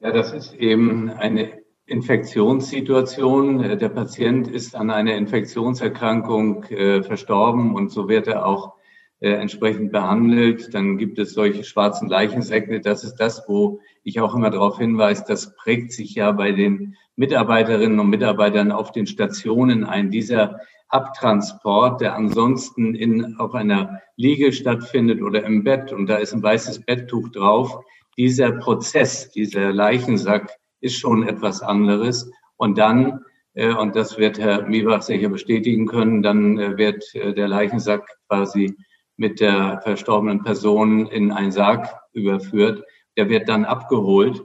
Ja, 0.02 0.12
das 0.12 0.34
ist 0.34 0.54
eben 0.56 1.10
eine 1.10 1.62
Infektionssituation. 1.86 3.78
Der 3.80 3.90
Patient 3.90 4.48
ist 4.50 4.76
an 4.76 4.90
einer 4.90 5.16
Infektionserkrankung 5.16 6.64
äh, 6.66 7.04
verstorben 7.04 7.76
und 7.76 7.92
so 7.92 8.10
wird 8.10 8.28
er 8.28 8.46
auch 8.46 8.74
äh, 9.20 9.32
entsprechend 9.32 9.92
behandelt. 9.92 10.74
Dann 10.74 10.98
gibt 10.98 11.18
es 11.18 11.34
solche 11.34 11.64
schwarzen 11.64 12.10
Leichensäcke. 12.10 12.82
Das 12.82 13.04
ist 13.04 13.16
das, 13.16 13.44
wo 13.48 13.80
ich 14.04 14.20
auch 14.20 14.36
immer 14.36 14.50
darauf 14.50 14.78
hinweise, 14.78 15.24
das 15.28 15.56
prägt 15.56 15.94
sich 15.94 16.16
ja 16.16 16.32
bei 16.32 16.52
den 16.52 16.98
Mitarbeiterinnen 17.16 18.00
und 18.00 18.10
Mitarbeitern 18.10 18.72
auf 18.72 18.92
den 18.92 19.06
Stationen 19.06 19.86
ein. 19.86 20.12
Dieser 20.12 20.60
Abtransport, 20.92 22.02
der 22.02 22.16
ansonsten 22.16 22.96
in, 22.96 23.38
auf 23.38 23.54
einer 23.54 24.02
Liege 24.18 24.52
stattfindet 24.54 25.22
oder 25.22 25.44
im 25.44 25.64
Bett 25.64 25.94
und 25.94 26.08
da 26.08 26.18
ist 26.18 26.34
ein 26.34 26.44
weißes 26.44 26.86
Betttuch 26.86 27.30
drauf. 27.30 27.80
Dieser 28.18 28.52
Prozess, 28.52 29.32
dieser 29.32 29.72
Leichensack 29.72 30.52
ist 30.82 30.98
schon 30.98 31.28
etwas 31.28 31.62
anderes. 31.62 32.30
Und 32.58 32.78
dann, 32.78 33.22
äh, 33.54 33.74
und 33.74 33.96
das 33.96 34.18
wird 34.18 34.38
Herr 34.38 34.68
Miebach 34.68 35.02
sicher 35.02 35.30
bestätigen 35.30 35.88
können, 35.88 36.22
dann 36.22 36.60
äh, 36.60 36.78
wird 36.78 37.04
äh, 37.16 37.34
der 37.34 37.48
Leichensack 37.48 38.06
quasi 38.28 38.76
mit 39.16 39.40
der 39.40 39.80
verstorbenen 39.84 40.44
Person 40.44 41.08
in 41.08 41.32
einen 41.32 41.52
Sarg 41.52 41.88
überführt. 42.12 42.84
Der 43.18 43.30
wird 43.30 43.48
dann 43.48 43.66
abgeholt. 43.66 44.44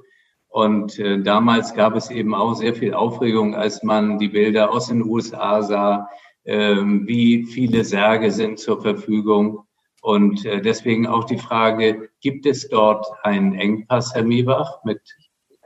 Und 0.49 0.99
äh, 0.99 1.21
damals 1.21 1.75
gab 1.75 1.97
es 1.97 2.11
eben 2.11 2.35
auch 2.35 2.55
sehr 2.55 2.75
viel 2.75 2.95
Aufregung, 2.95 3.55
als 3.55 3.83
man 3.83 4.19
die 4.19 4.29
Bilder 4.29 4.73
aus 4.73 4.89
den 4.89 5.03
USA 5.03 5.63
sah, 5.63 6.09
wie 6.47 7.45
viele 7.45 7.85
Särge 7.85 8.31
sind 8.31 8.59
zur 8.59 8.81
Verfügung. 8.81 9.67
Und 10.03 10.45
äh, 10.47 10.61
deswegen 10.61 11.07
auch 11.07 11.25
die 11.25 11.39
Frage, 11.39 12.11
gibt 12.21 12.47
es 12.47 12.69
dort 12.69 13.07
einen 13.25 13.55
Engpass, 13.55 14.15
Herr 14.15 14.23
Miebach, 14.23 14.85
mit 14.85 15.01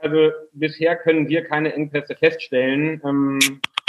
also 0.01 0.31
bisher 0.53 0.95
können 0.95 1.29
wir 1.29 1.45
keine 1.45 1.73
Engpässe 1.73 2.15
feststellen. 2.15 2.99
Ähm, 3.05 3.39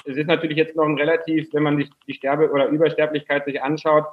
es 0.04 0.16
ist 0.16 0.26
natürlich 0.26 0.58
jetzt 0.58 0.76
noch 0.76 0.84
ein 0.84 0.99
relativ, 0.99 1.52
wenn 1.54 1.62
man 1.62 1.78
sich 1.78 1.88
die 2.06 2.12
Sterbe- 2.12 2.50
oder 2.50 2.68
Übersterblichkeit 2.68 3.46
sich 3.46 3.62
anschaut, 3.62 4.04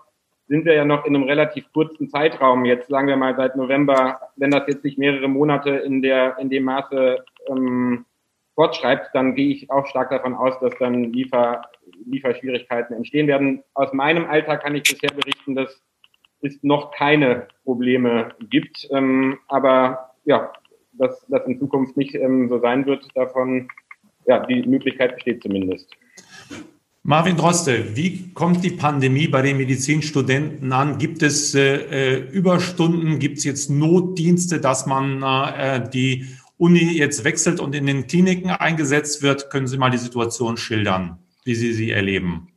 sind 0.48 0.66
wir 0.66 0.74
ja 0.74 0.86
noch 0.86 1.06
in 1.06 1.16
einem 1.16 1.26
relativ 1.26 1.72
kurzen 1.74 2.10
Zeitraum, 2.10 2.66
jetzt 2.66 2.90
sagen 2.90 3.08
wir 3.08 3.18
mal 3.18 3.36
seit 3.36 3.56
November, 3.56 4.20
wenn 4.36 4.50
das 4.50 4.64
jetzt 4.68 4.84
nicht 4.84 4.98
mehrere 4.98 5.28
Monate 5.28 5.72
in 5.72 6.02
der 6.02 6.38
in 6.40 6.50
dem 6.50 6.64
Maße 6.64 7.24
ähm, 7.48 8.06
fortschreibt, 8.60 9.12
dann 9.14 9.36
gehe 9.36 9.56
ich 9.56 9.72
auch 9.72 9.88
stark 9.88 10.10
davon 10.10 10.34
aus, 10.34 10.54
dass 10.60 10.74
dann 10.80 11.14
Liefer, 11.14 11.62
Lieferschwierigkeiten 12.06 12.94
entstehen 12.94 13.28
werden. 13.28 13.64
Aus 13.74 13.94
meinem 13.94 14.26
Alltag 14.26 14.64
kann 14.64 14.76
ich 14.76 14.84
bisher 14.84 15.12
berichten, 15.16 15.56
dass 15.56 15.82
es 16.42 16.62
noch 16.62 16.92
keine 16.92 17.48
Probleme 17.64 18.32
gibt. 18.50 18.86
Ähm, 18.92 19.38
aber 19.48 20.12
ja, 20.26 20.52
dass 20.92 21.26
das 21.30 21.48
in 21.48 21.58
Zukunft 21.58 21.96
nicht 21.96 22.16
ähm, 22.16 22.50
so 22.50 22.60
sein 22.60 22.86
wird, 22.86 23.08
davon, 23.16 23.70
ja, 24.28 24.46
die 24.46 24.64
Möglichkeit 24.64 25.16
besteht 25.16 25.42
zumindest. 25.42 25.96
Marvin 27.04 27.38
Droste, 27.38 27.96
wie 27.96 28.34
kommt 28.34 28.62
die 28.66 28.72
Pandemie 28.72 29.30
bei 29.30 29.42
den 29.42 29.56
Medizinstudenten 29.56 30.74
an? 30.74 30.98
Gibt 30.98 31.24
es 31.24 31.56
äh, 31.56 32.18
äh, 32.18 32.30
Überstunden? 32.30 33.20
Gibt 33.20 33.38
es 33.38 33.46
jetzt 33.46 33.70
Notdienste, 33.70 34.60
dass 34.60 34.86
man 34.86 35.24
äh, 35.24 35.90
die 35.90 36.28
Uni 36.60 36.98
jetzt 36.98 37.24
wechselt 37.24 37.62
und 37.62 37.74
in 37.74 37.86
den 37.86 38.06
Kliniken 38.06 38.50
eingesetzt 38.50 39.22
wird? 39.22 39.50
Können 39.50 39.66
Sie 39.68 39.78
mal 39.78 39.90
die 39.90 39.98
Situation 39.98 40.58
schildern, 40.58 41.18
wie 41.46 41.56
Sie 41.56 41.72
sie 41.72 41.90
erleben? 41.90 42.50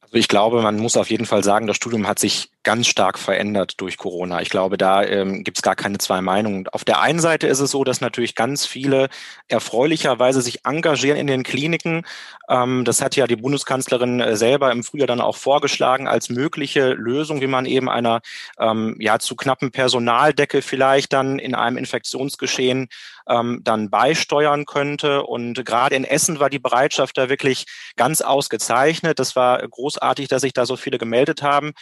Also 0.00 0.16
ich 0.16 0.26
glaube, 0.26 0.62
man 0.62 0.78
muss 0.78 0.96
auf 0.96 1.10
jeden 1.10 1.26
Fall 1.26 1.44
sagen, 1.44 1.66
das 1.66 1.76
Studium 1.76 2.08
hat 2.08 2.18
sich 2.18 2.50
ganz 2.64 2.86
stark 2.86 3.18
verändert 3.18 3.80
durch 3.80 3.96
Corona. 3.96 4.40
Ich 4.40 4.50
glaube, 4.50 4.78
da 4.78 5.02
ähm, 5.02 5.44
gibt 5.44 5.58
es 5.58 5.62
gar 5.62 5.74
keine 5.74 5.98
zwei 5.98 6.20
Meinungen. 6.20 6.68
Auf 6.68 6.84
der 6.84 7.00
einen 7.00 7.18
Seite 7.18 7.46
ist 7.46 7.60
es 7.60 7.70
so, 7.70 7.84
dass 7.84 8.00
natürlich 8.00 8.34
ganz 8.34 8.66
viele 8.66 9.08
erfreulicherweise 9.48 10.42
sich 10.42 10.64
engagieren 10.64 11.18
in 11.18 11.26
den 11.26 11.42
Kliniken. 11.42 12.04
Ähm, 12.48 12.84
das 12.84 13.02
hat 13.02 13.16
ja 13.16 13.26
die 13.26 13.36
Bundeskanzlerin 13.36 14.20
äh, 14.20 14.36
selber 14.36 14.70
im 14.70 14.84
Frühjahr 14.84 15.06
dann 15.06 15.20
auch 15.20 15.36
vorgeschlagen 15.36 16.06
als 16.06 16.28
mögliche 16.28 16.92
Lösung, 16.92 17.40
wie 17.40 17.46
man 17.46 17.66
eben 17.66 17.88
einer 17.88 18.20
ähm, 18.58 18.96
ja 18.98 19.18
zu 19.18 19.34
knappen 19.34 19.72
Personaldecke 19.72 20.62
vielleicht 20.62 21.12
dann 21.12 21.38
in 21.38 21.54
einem 21.54 21.76
Infektionsgeschehen 21.78 22.88
ähm, 23.28 23.60
dann 23.64 23.90
beisteuern 23.90 24.66
könnte. 24.66 25.22
Und 25.22 25.64
gerade 25.64 25.96
in 25.96 26.04
Essen 26.04 26.40
war 26.40 26.50
die 26.50 26.58
Bereitschaft 26.58 27.18
da 27.18 27.28
wirklich 27.28 27.66
ganz 27.96 28.20
ausgezeichnet. 28.20 29.18
Das 29.18 29.36
war 29.36 29.66
großartig, 29.66 30.28
dass 30.28 30.42
sich 30.42 30.52
da 30.52 30.66
so 30.66 30.76
viele 30.76 30.98
gemeldet 30.98 31.42
haben. 31.42 31.72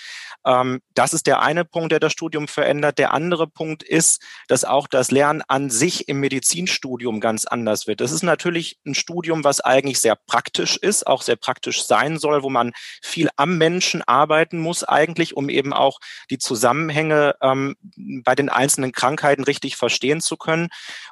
Ähm, 0.47 0.81
das 0.95 1.15
ist 1.15 1.27
der 1.27 1.41
eine 1.41 1.65
Punkt, 1.65 1.93
der 1.93 2.01
das 2.01 2.13
Studium 2.13 2.49
verändert. 2.49 2.99
Der 2.99 3.13
andere 3.13 3.47
Punkt 3.47 3.83
ist, 3.83 4.23
dass 4.49 4.65
auch 4.65 4.87
das 4.87 5.11
Lernen 5.11 5.43
an 5.49 5.71
sich 5.71 6.09
im 6.09 6.21
Medizinstudium 6.21 7.21
ganz 7.21 7.45
anders 7.45 7.87
wird. 7.87 8.01
Das 8.01 8.13
ist 8.13 8.23
natürlich 8.23 8.79
ein 8.87 8.95
Studium, 8.95 9.45
was 9.45 9.61
eigentlich 9.61 10.01
sehr 10.01 10.17
praktisch 10.17 10.77
ist, 10.77 11.07
auch 11.07 11.23
sehr 11.23 11.37
praktisch 11.37 11.85
sein 11.85 12.19
soll, 12.19 12.43
wo 12.43 12.51
man 12.51 12.73
viel 13.03 13.29
am 13.37 13.59
Menschen 13.59 14.03
arbeiten 14.03 14.59
muss 14.59 14.85
eigentlich, 14.85 15.37
um 15.37 15.49
eben 15.49 15.73
auch 15.73 15.99
die 16.31 16.39
Zusammenhänge 16.39 17.35
ähm, 17.43 17.77
bei 18.25 18.35
den 18.35 18.49
einzelnen 18.49 18.93
Krankheiten 18.93 19.45
richtig 19.45 19.77
verstehen 19.77 20.21
zu 20.21 20.37
können. 20.37 20.69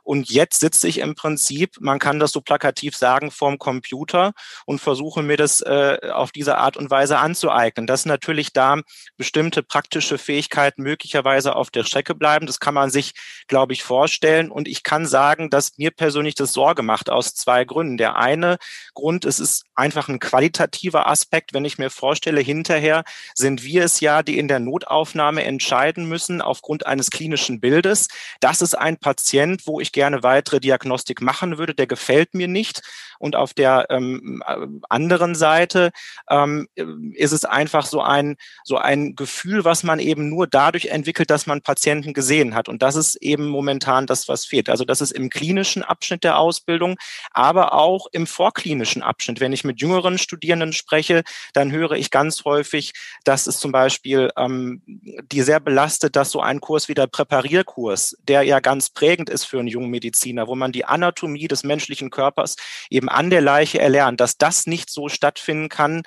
Und 0.08 0.30
jetzt 0.30 0.60
sitze 0.60 0.88
ich 0.88 0.98
im 0.98 1.14
Prinzip, 1.14 1.76
man 1.80 1.98
kann 1.98 2.18
das 2.18 2.32
so 2.32 2.40
plakativ 2.40 2.96
sagen, 2.96 3.30
vorm 3.30 3.58
Computer 3.58 4.32
und 4.66 4.80
versuche 4.80 5.22
mir 5.22 5.36
das 5.36 5.60
äh, 5.60 5.98
auf 6.12 6.32
diese 6.32 6.58
Art 6.58 6.76
und 6.76 6.90
Weise 6.90 7.18
anzueignen. 7.18 7.86
Das 7.86 8.00
ist 8.00 8.06
natürlich 8.06 8.52
da 8.52 8.76
bestimmt 9.16 9.38
bestimmte 9.38 9.62
praktische 9.62 10.18
Fähigkeiten 10.18 10.82
möglicherweise 10.82 11.54
auf 11.54 11.70
der 11.70 11.84
Strecke 11.84 12.14
bleiben. 12.14 12.46
Das 12.46 12.60
kann 12.60 12.74
man 12.74 12.90
sich, 12.90 13.14
glaube 13.46 13.72
ich, 13.72 13.82
vorstellen. 13.82 14.50
Und 14.50 14.66
ich 14.66 14.82
kann 14.82 15.06
sagen, 15.06 15.48
dass 15.48 15.78
mir 15.78 15.90
persönlich 15.90 16.34
das 16.34 16.52
Sorge 16.52 16.82
macht 16.82 17.08
aus 17.08 17.34
zwei 17.34 17.64
Gründen. 17.64 17.98
Der 17.98 18.16
eine 18.16 18.58
Grund, 18.94 19.24
es 19.24 19.38
ist 19.38 19.64
einfach 19.74 20.08
ein 20.08 20.18
qualitativer 20.18 21.06
Aspekt. 21.06 21.54
Wenn 21.54 21.64
ich 21.64 21.78
mir 21.78 21.88
vorstelle, 21.90 22.40
hinterher 22.40 23.04
sind 23.34 23.62
wir 23.62 23.84
es 23.84 24.00
ja, 24.00 24.22
die 24.22 24.38
in 24.38 24.48
der 24.48 24.58
Notaufnahme 24.58 25.44
entscheiden 25.44 26.08
müssen 26.08 26.40
aufgrund 26.40 26.86
eines 26.86 27.10
klinischen 27.10 27.60
Bildes. 27.60 28.08
Das 28.40 28.60
ist 28.60 28.76
ein 28.76 28.96
Patient, 28.96 29.66
wo 29.66 29.78
ich 29.78 29.92
gerne 29.98 30.22
weitere 30.22 30.60
Diagnostik 30.60 31.20
machen 31.20 31.58
würde. 31.58 31.74
Der 31.74 31.88
gefällt 31.88 32.32
mir 32.32 32.46
nicht. 32.46 32.82
Und 33.18 33.34
auf 33.34 33.52
der 33.52 33.86
ähm, 33.90 34.44
anderen 34.88 35.34
Seite 35.34 35.90
ähm, 36.30 36.68
ist 37.14 37.32
es 37.32 37.44
einfach 37.44 37.84
so 37.84 38.00
ein, 38.00 38.36
so 38.62 38.76
ein 38.76 39.16
Gefühl, 39.16 39.64
was 39.64 39.82
man 39.82 39.98
eben 39.98 40.28
nur 40.28 40.46
dadurch 40.46 40.86
entwickelt, 40.86 41.30
dass 41.30 41.48
man 41.48 41.62
Patienten 41.62 42.12
gesehen 42.12 42.54
hat. 42.54 42.68
Und 42.68 42.80
das 42.80 42.94
ist 42.94 43.16
eben 43.16 43.48
momentan 43.48 44.06
das, 44.06 44.28
was 44.28 44.44
fehlt. 44.44 44.68
Also 44.68 44.84
das 44.84 45.00
ist 45.00 45.10
im 45.10 45.30
klinischen 45.30 45.82
Abschnitt 45.82 46.22
der 46.22 46.38
Ausbildung, 46.38 46.96
aber 47.32 47.72
auch 47.72 48.06
im 48.12 48.28
vorklinischen 48.28 49.02
Abschnitt. 49.02 49.40
Wenn 49.40 49.52
ich 49.52 49.64
mit 49.64 49.80
jüngeren 49.80 50.18
Studierenden 50.18 50.72
spreche, 50.72 51.24
dann 51.54 51.72
höre 51.72 51.92
ich 51.92 52.12
ganz 52.12 52.44
häufig, 52.44 52.92
dass 53.24 53.48
es 53.48 53.58
zum 53.58 53.72
Beispiel 53.72 54.30
ähm, 54.36 54.80
die 54.86 55.42
sehr 55.42 55.58
belastet, 55.58 56.14
dass 56.14 56.30
so 56.30 56.40
ein 56.40 56.60
Kurs 56.60 56.88
wie 56.88 56.94
der 56.94 57.08
Präparierkurs, 57.08 58.16
der 58.22 58.42
ja 58.42 58.60
ganz 58.60 58.90
prägend 58.90 59.28
ist 59.28 59.44
für 59.44 59.58
einen 59.58 59.68
jungen 59.78 59.90
Mediziner, 59.90 60.48
wo 60.48 60.54
man 60.54 60.72
die 60.72 60.84
Anatomie 60.84 61.48
des 61.48 61.62
menschlichen 61.62 62.10
Körpers 62.10 62.56
eben 62.90 63.08
an 63.08 63.30
der 63.30 63.40
Leiche 63.40 63.78
erlernt, 63.78 64.20
dass 64.20 64.36
das 64.36 64.66
nicht 64.66 64.90
so 64.90 65.08
stattfinden 65.08 65.68
kann, 65.68 66.02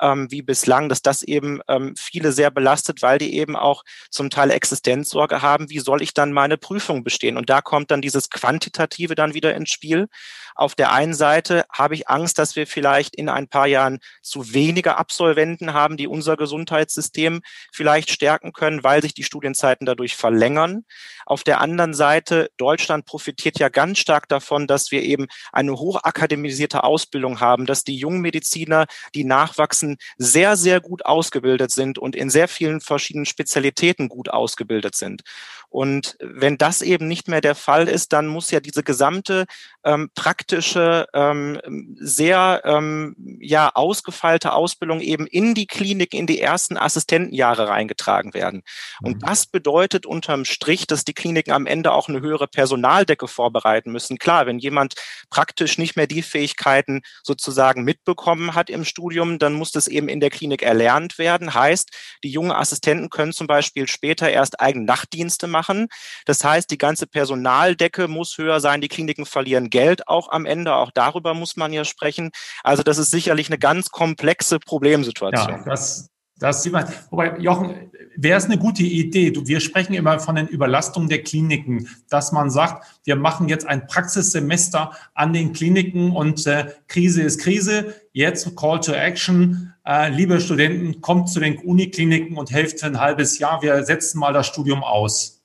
ähm, 0.00 0.30
wie 0.30 0.42
bislang, 0.42 0.88
dass 0.88 1.02
das 1.02 1.22
eben 1.22 1.60
ähm, 1.68 1.94
viele 1.96 2.32
sehr 2.32 2.50
belastet, 2.50 3.02
weil 3.02 3.18
die 3.18 3.34
eben 3.36 3.56
auch 3.56 3.84
zum 4.10 4.30
Teil 4.30 4.50
Existenzsorge 4.50 5.42
haben, 5.42 5.70
wie 5.70 5.78
soll 5.78 6.02
ich 6.02 6.14
dann 6.14 6.32
meine 6.32 6.56
Prüfung 6.56 7.04
bestehen? 7.04 7.36
Und 7.36 7.50
da 7.50 7.60
kommt 7.60 7.90
dann 7.90 8.02
dieses 8.02 8.30
Quantitative 8.30 9.14
dann 9.14 9.34
wieder 9.34 9.54
ins 9.54 9.70
Spiel. 9.70 10.08
Auf 10.54 10.74
der 10.74 10.90
einen 10.92 11.14
Seite 11.14 11.66
habe 11.70 11.94
ich 11.94 12.08
Angst, 12.08 12.38
dass 12.38 12.56
wir 12.56 12.66
vielleicht 12.66 13.14
in 13.14 13.28
ein 13.28 13.46
paar 13.46 13.66
Jahren 13.66 13.98
zu 14.22 14.54
wenige 14.54 14.96
Absolventen 14.96 15.74
haben, 15.74 15.98
die 15.98 16.06
unser 16.06 16.36
Gesundheitssystem 16.36 17.42
vielleicht 17.72 18.10
stärken 18.10 18.52
können, 18.54 18.82
weil 18.82 19.02
sich 19.02 19.12
die 19.12 19.22
Studienzeiten 19.22 19.84
dadurch 19.84 20.16
verlängern. 20.16 20.84
Auf 21.26 21.42
der 21.44 21.60
anderen 21.60 21.92
Seite, 21.92 22.50
Deutschland 22.56 23.04
profitiert 23.04 23.58
ja 23.58 23.68
ganz 23.68 23.98
stark 23.98 24.28
davon, 24.28 24.66
dass 24.66 24.90
wir 24.90 25.02
eben 25.02 25.26
eine 25.52 25.74
hochakademisierte 25.74 26.84
Ausbildung 26.84 27.40
haben, 27.40 27.66
dass 27.66 27.84
die 27.84 27.96
jungen 27.96 28.22
Mediziner, 28.22 28.86
die 29.14 29.24
nachwachsen, 29.24 29.85
sehr, 30.18 30.56
sehr 30.56 30.80
gut 30.80 31.04
ausgebildet 31.06 31.70
sind 31.70 31.98
und 31.98 32.16
in 32.16 32.30
sehr 32.30 32.48
vielen 32.48 32.80
verschiedenen 32.80 33.26
Spezialitäten 33.26 34.08
gut 34.08 34.28
ausgebildet 34.28 34.94
sind. 34.96 35.22
Und 35.68 36.16
wenn 36.20 36.58
das 36.58 36.80
eben 36.80 37.08
nicht 37.08 37.28
mehr 37.28 37.40
der 37.40 37.54
Fall 37.54 37.88
ist, 37.88 38.12
dann 38.12 38.28
muss 38.28 38.50
ja 38.50 38.60
diese 38.60 38.82
gesamte 38.82 39.46
ähm, 39.84 40.10
praktische, 40.14 41.06
ähm, 41.12 41.60
sehr 41.98 42.62
ähm, 42.64 43.14
ja 43.40 43.70
ausgefeilte 43.74 44.52
Ausbildung 44.52 45.00
eben 45.00 45.26
in 45.26 45.54
die 45.54 45.66
Klinik, 45.66 46.14
in 46.14 46.26
die 46.26 46.40
ersten 46.40 46.76
Assistentenjahre 46.76 47.68
reingetragen 47.68 48.32
werden. 48.32 48.62
Und 49.02 49.16
mhm. 49.16 49.20
das 49.20 49.46
bedeutet 49.46 50.06
unterm 50.06 50.44
Strich, 50.44 50.86
dass 50.86 51.04
die 51.04 51.14
Kliniken 51.14 51.52
am 51.52 51.66
Ende 51.66 51.92
auch 51.92 52.08
eine 52.08 52.20
höhere 52.20 52.48
Personaldecke 52.48 53.28
vorbereiten 53.28 53.92
müssen. 53.92 54.18
Klar, 54.18 54.46
wenn 54.46 54.58
jemand 54.58 54.94
praktisch 55.30 55.78
nicht 55.78 55.96
mehr 55.96 56.06
die 56.06 56.22
Fähigkeiten 56.22 57.02
sozusagen 57.22 57.84
mitbekommen 57.84 58.54
hat 58.54 58.70
im 58.70 58.84
Studium, 58.84 59.38
dann 59.38 59.52
muss 59.52 59.72
das 59.76 59.88
eben 59.88 60.08
in 60.08 60.20
der 60.20 60.30
Klinik 60.30 60.62
erlernt 60.62 61.18
werden. 61.18 61.54
Heißt, 61.54 61.90
die 62.24 62.30
jungen 62.30 62.52
Assistenten 62.52 63.10
können 63.10 63.32
zum 63.32 63.46
Beispiel 63.46 63.86
später 63.86 64.28
erst 64.28 64.60
eigene 64.60 64.84
Nachtdienste 64.84 65.46
machen. 65.46 65.88
Das 66.24 66.42
heißt, 66.42 66.70
die 66.70 66.78
ganze 66.78 67.06
Personaldecke 67.06 68.08
muss 68.08 68.38
höher 68.38 68.60
sein. 68.60 68.80
Die 68.80 68.88
Kliniken 68.88 69.26
verlieren 69.26 69.70
Geld 69.70 70.08
auch 70.08 70.30
am 70.30 70.46
Ende. 70.46 70.74
Auch 70.74 70.90
darüber 70.92 71.34
muss 71.34 71.56
man 71.56 71.72
ja 71.72 71.84
sprechen. 71.84 72.30
Also 72.62 72.82
das 72.82 72.98
ist 72.98 73.10
sicherlich 73.10 73.48
eine 73.48 73.58
ganz 73.58 73.90
komplexe 73.90 74.58
Problemsituation. 74.58 75.58
Ja, 75.58 75.64
das, 75.64 76.10
das 76.38 76.62
sieht 76.62 76.72
man. 76.72 76.86
Wobei, 77.10 77.38
Jochen, 77.38 77.90
wäre 78.16 78.38
es 78.38 78.44
eine 78.44 78.58
gute 78.58 78.82
Idee? 78.82 79.30
Du, 79.30 79.46
wir 79.46 79.60
sprechen 79.60 79.94
immer 79.94 80.18
von 80.18 80.34
den 80.34 80.48
Überlastungen 80.48 81.08
der 81.08 81.22
Kliniken, 81.22 81.88
dass 82.10 82.32
man 82.32 82.50
sagt, 82.50 83.00
wir 83.04 83.16
machen 83.16 83.48
jetzt 83.48 83.66
ein 83.66 83.86
Praxissemester 83.86 84.92
an 85.14 85.32
den 85.32 85.52
Kliniken 85.52 86.10
und 86.12 86.46
äh, 86.46 86.66
Krise 86.88 87.22
ist 87.22 87.40
Krise. 87.40 87.94
Jetzt 88.12 88.54
Call 88.56 88.80
to 88.80 88.92
Action. 88.92 89.72
Äh, 89.86 90.10
liebe 90.10 90.40
Studenten, 90.40 91.00
kommt 91.00 91.30
zu 91.30 91.40
den 91.40 91.58
Unikliniken 91.58 92.36
und 92.36 92.50
helft 92.50 92.80
für 92.80 92.86
ein 92.86 93.00
halbes 93.00 93.38
Jahr. 93.38 93.62
Wir 93.62 93.82
setzen 93.84 94.18
mal 94.18 94.32
das 94.32 94.46
Studium 94.46 94.82
aus. 94.82 95.42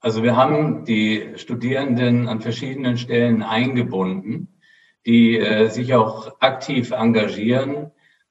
Also 0.00 0.22
wir 0.22 0.36
haben 0.36 0.84
die 0.84 1.32
Studierenden 1.36 2.28
an 2.28 2.40
verschiedenen 2.40 2.98
Stellen 2.98 3.42
eingebunden, 3.42 4.60
die 5.06 5.38
äh, 5.38 5.68
sich 5.68 5.94
auch 5.94 6.40
aktiv 6.40 6.90
engagieren. 6.90 7.90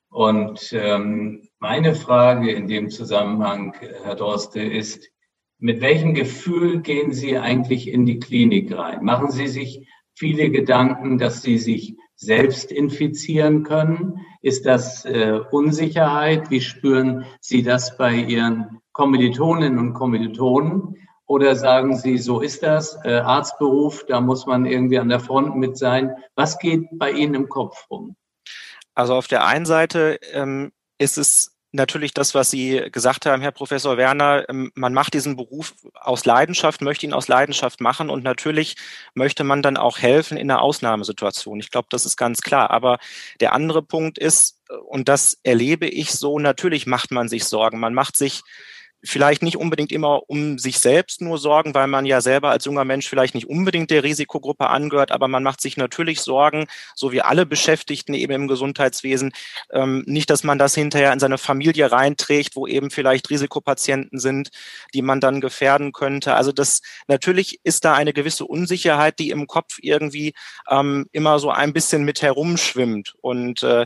Und 0.09 0.71
ähm, 0.73 1.46
meine 1.59 1.95
Frage 1.95 2.51
in 2.51 2.67
dem 2.67 2.89
Zusammenhang, 2.89 3.73
Herr 4.03 4.15
Dorste, 4.15 4.61
ist, 4.61 5.09
mit 5.59 5.81
welchem 5.81 6.13
Gefühl 6.13 6.81
gehen 6.81 7.13
Sie 7.13 7.37
eigentlich 7.37 7.87
in 7.87 8.05
die 8.05 8.19
Klinik 8.19 8.75
rein? 8.77 9.03
Machen 9.03 9.31
Sie 9.31 9.47
sich 9.47 9.87
viele 10.13 10.51
Gedanken, 10.51 11.17
dass 11.17 11.41
Sie 11.41 11.57
sich 11.57 11.95
selbst 12.15 12.71
infizieren 12.71 13.63
können? 13.63 14.19
Ist 14.41 14.65
das 14.65 15.05
äh, 15.05 15.39
Unsicherheit? 15.51 16.51
Wie 16.51 16.61
spüren 16.61 17.25
Sie 17.39 17.63
das 17.63 17.97
bei 17.97 18.13
Ihren 18.13 18.81
Kommilitoninnen 18.91 19.79
und 19.79 19.93
Kommilitonen? 19.93 20.95
Oder 21.25 21.55
sagen 21.55 21.97
Sie, 21.97 22.17
so 22.17 22.39
ist 22.39 22.63
das, 22.63 22.97
äh, 23.03 23.15
Arztberuf, 23.15 24.05
da 24.05 24.21
muss 24.21 24.45
man 24.45 24.65
irgendwie 24.65 24.99
an 24.99 25.09
der 25.09 25.19
Front 25.19 25.55
mit 25.57 25.77
sein. 25.77 26.15
Was 26.35 26.57
geht 26.59 26.87
bei 26.93 27.11
Ihnen 27.11 27.33
im 27.33 27.49
Kopf 27.49 27.87
rum? 27.89 28.15
Also 28.93 29.13
auf 29.13 29.27
der 29.27 29.45
einen 29.45 29.65
Seite 29.65 30.19
ähm, 30.33 30.71
ist 30.97 31.17
es 31.17 31.57
natürlich 31.71 32.13
das, 32.13 32.33
was 32.33 32.49
Sie 32.49 32.81
gesagt 32.91 33.25
haben, 33.25 33.41
Herr 33.41 33.51
Professor 33.51 33.97
Werner. 33.97 34.45
Ähm, 34.49 34.71
man 34.75 34.93
macht 34.93 35.13
diesen 35.13 35.35
Beruf 35.35 35.73
aus 35.93 36.25
Leidenschaft, 36.25 36.81
möchte 36.81 37.05
ihn 37.05 37.13
aus 37.13 37.27
Leidenschaft 37.27 37.81
machen 37.81 38.09
und 38.09 38.23
natürlich 38.23 38.75
möchte 39.13 39.43
man 39.43 39.61
dann 39.61 39.77
auch 39.77 39.99
helfen 39.99 40.37
in 40.37 40.49
einer 40.49 40.61
Ausnahmesituation. 40.61 41.59
Ich 41.59 41.71
glaube, 41.71 41.87
das 41.89 42.05
ist 42.05 42.17
ganz 42.17 42.41
klar. 42.41 42.71
Aber 42.71 42.97
der 43.39 43.53
andere 43.53 43.81
Punkt 43.81 44.17
ist, 44.17 44.59
äh, 44.69 44.73
und 44.73 45.07
das 45.07 45.39
erlebe 45.43 45.87
ich 45.87 46.11
so, 46.11 46.39
natürlich 46.39 46.87
macht 46.87 47.11
man 47.11 47.29
sich 47.29 47.45
Sorgen. 47.45 47.79
Man 47.79 47.93
macht 47.93 48.17
sich 48.17 48.41
vielleicht 49.03 49.43
nicht 49.43 49.57
unbedingt 49.57 49.91
immer 49.91 50.29
um 50.29 50.57
sich 50.57 50.79
selbst 50.79 51.21
nur 51.21 51.37
Sorgen, 51.37 51.73
weil 51.73 51.87
man 51.87 52.05
ja 52.05 52.21
selber 52.21 52.49
als 52.49 52.65
junger 52.65 52.85
Mensch 52.85 53.07
vielleicht 53.07 53.35
nicht 53.35 53.47
unbedingt 53.47 53.91
der 53.91 54.03
Risikogruppe 54.03 54.67
angehört, 54.67 55.11
aber 55.11 55.27
man 55.27 55.43
macht 55.43 55.61
sich 55.61 55.77
natürlich 55.77 56.21
Sorgen, 56.21 56.67
so 56.95 57.11
wie 57.11 57.21
alle 57.21 57.45
Beschäftigten 57.45 58.13
eben 58.13 58.33
im 58.33 58.47
Gesundheitswesen, 58.47 59.31
ähm, 59.71 60.03
nicht, 60.07 60.29
dass 60.29 60.43
man 60.43 60.57
das 60.57 60.75
hinterher 60.75 61.13
in 61.13 61.19
seine 61.19 61.37
Familie 61.37 61.91
reinträgt, 61.91 62.55
wo 62.55 62.67
eben 62.67 62.89
vielleicht 62.89 63.29
Risikopatienten 63.29 64.19
sind, 64.19 64.49
die 64.93 65.01
man 65.01 65.19
dann 65.19 65.41
gefährden 65.41 65.91
könnte. 65.91 66.33
Also 66.33 66.51
das 66.51 66.81
natürlich 67.07 67.59
ist 67.63 67.85
da 67.85 67.93
eine 67.93 68.13
gewisse 68.13 68.45
Unsicherheit, 68.45 69.19
die 69.19 69.29
im 69.29 69.47
Kopf 69.47 69.77
irgendwie 69.81 70.33
ähm, 70.69 71.07
immer 71.11 71.39
so 71.39 71.51
ein 71.51 71.73
bisschen 71.73 72.03
mit 72.03 72.21
herumschwimmt 72.21 73.15
und 73.21 73.63
äh, 73.63 73.85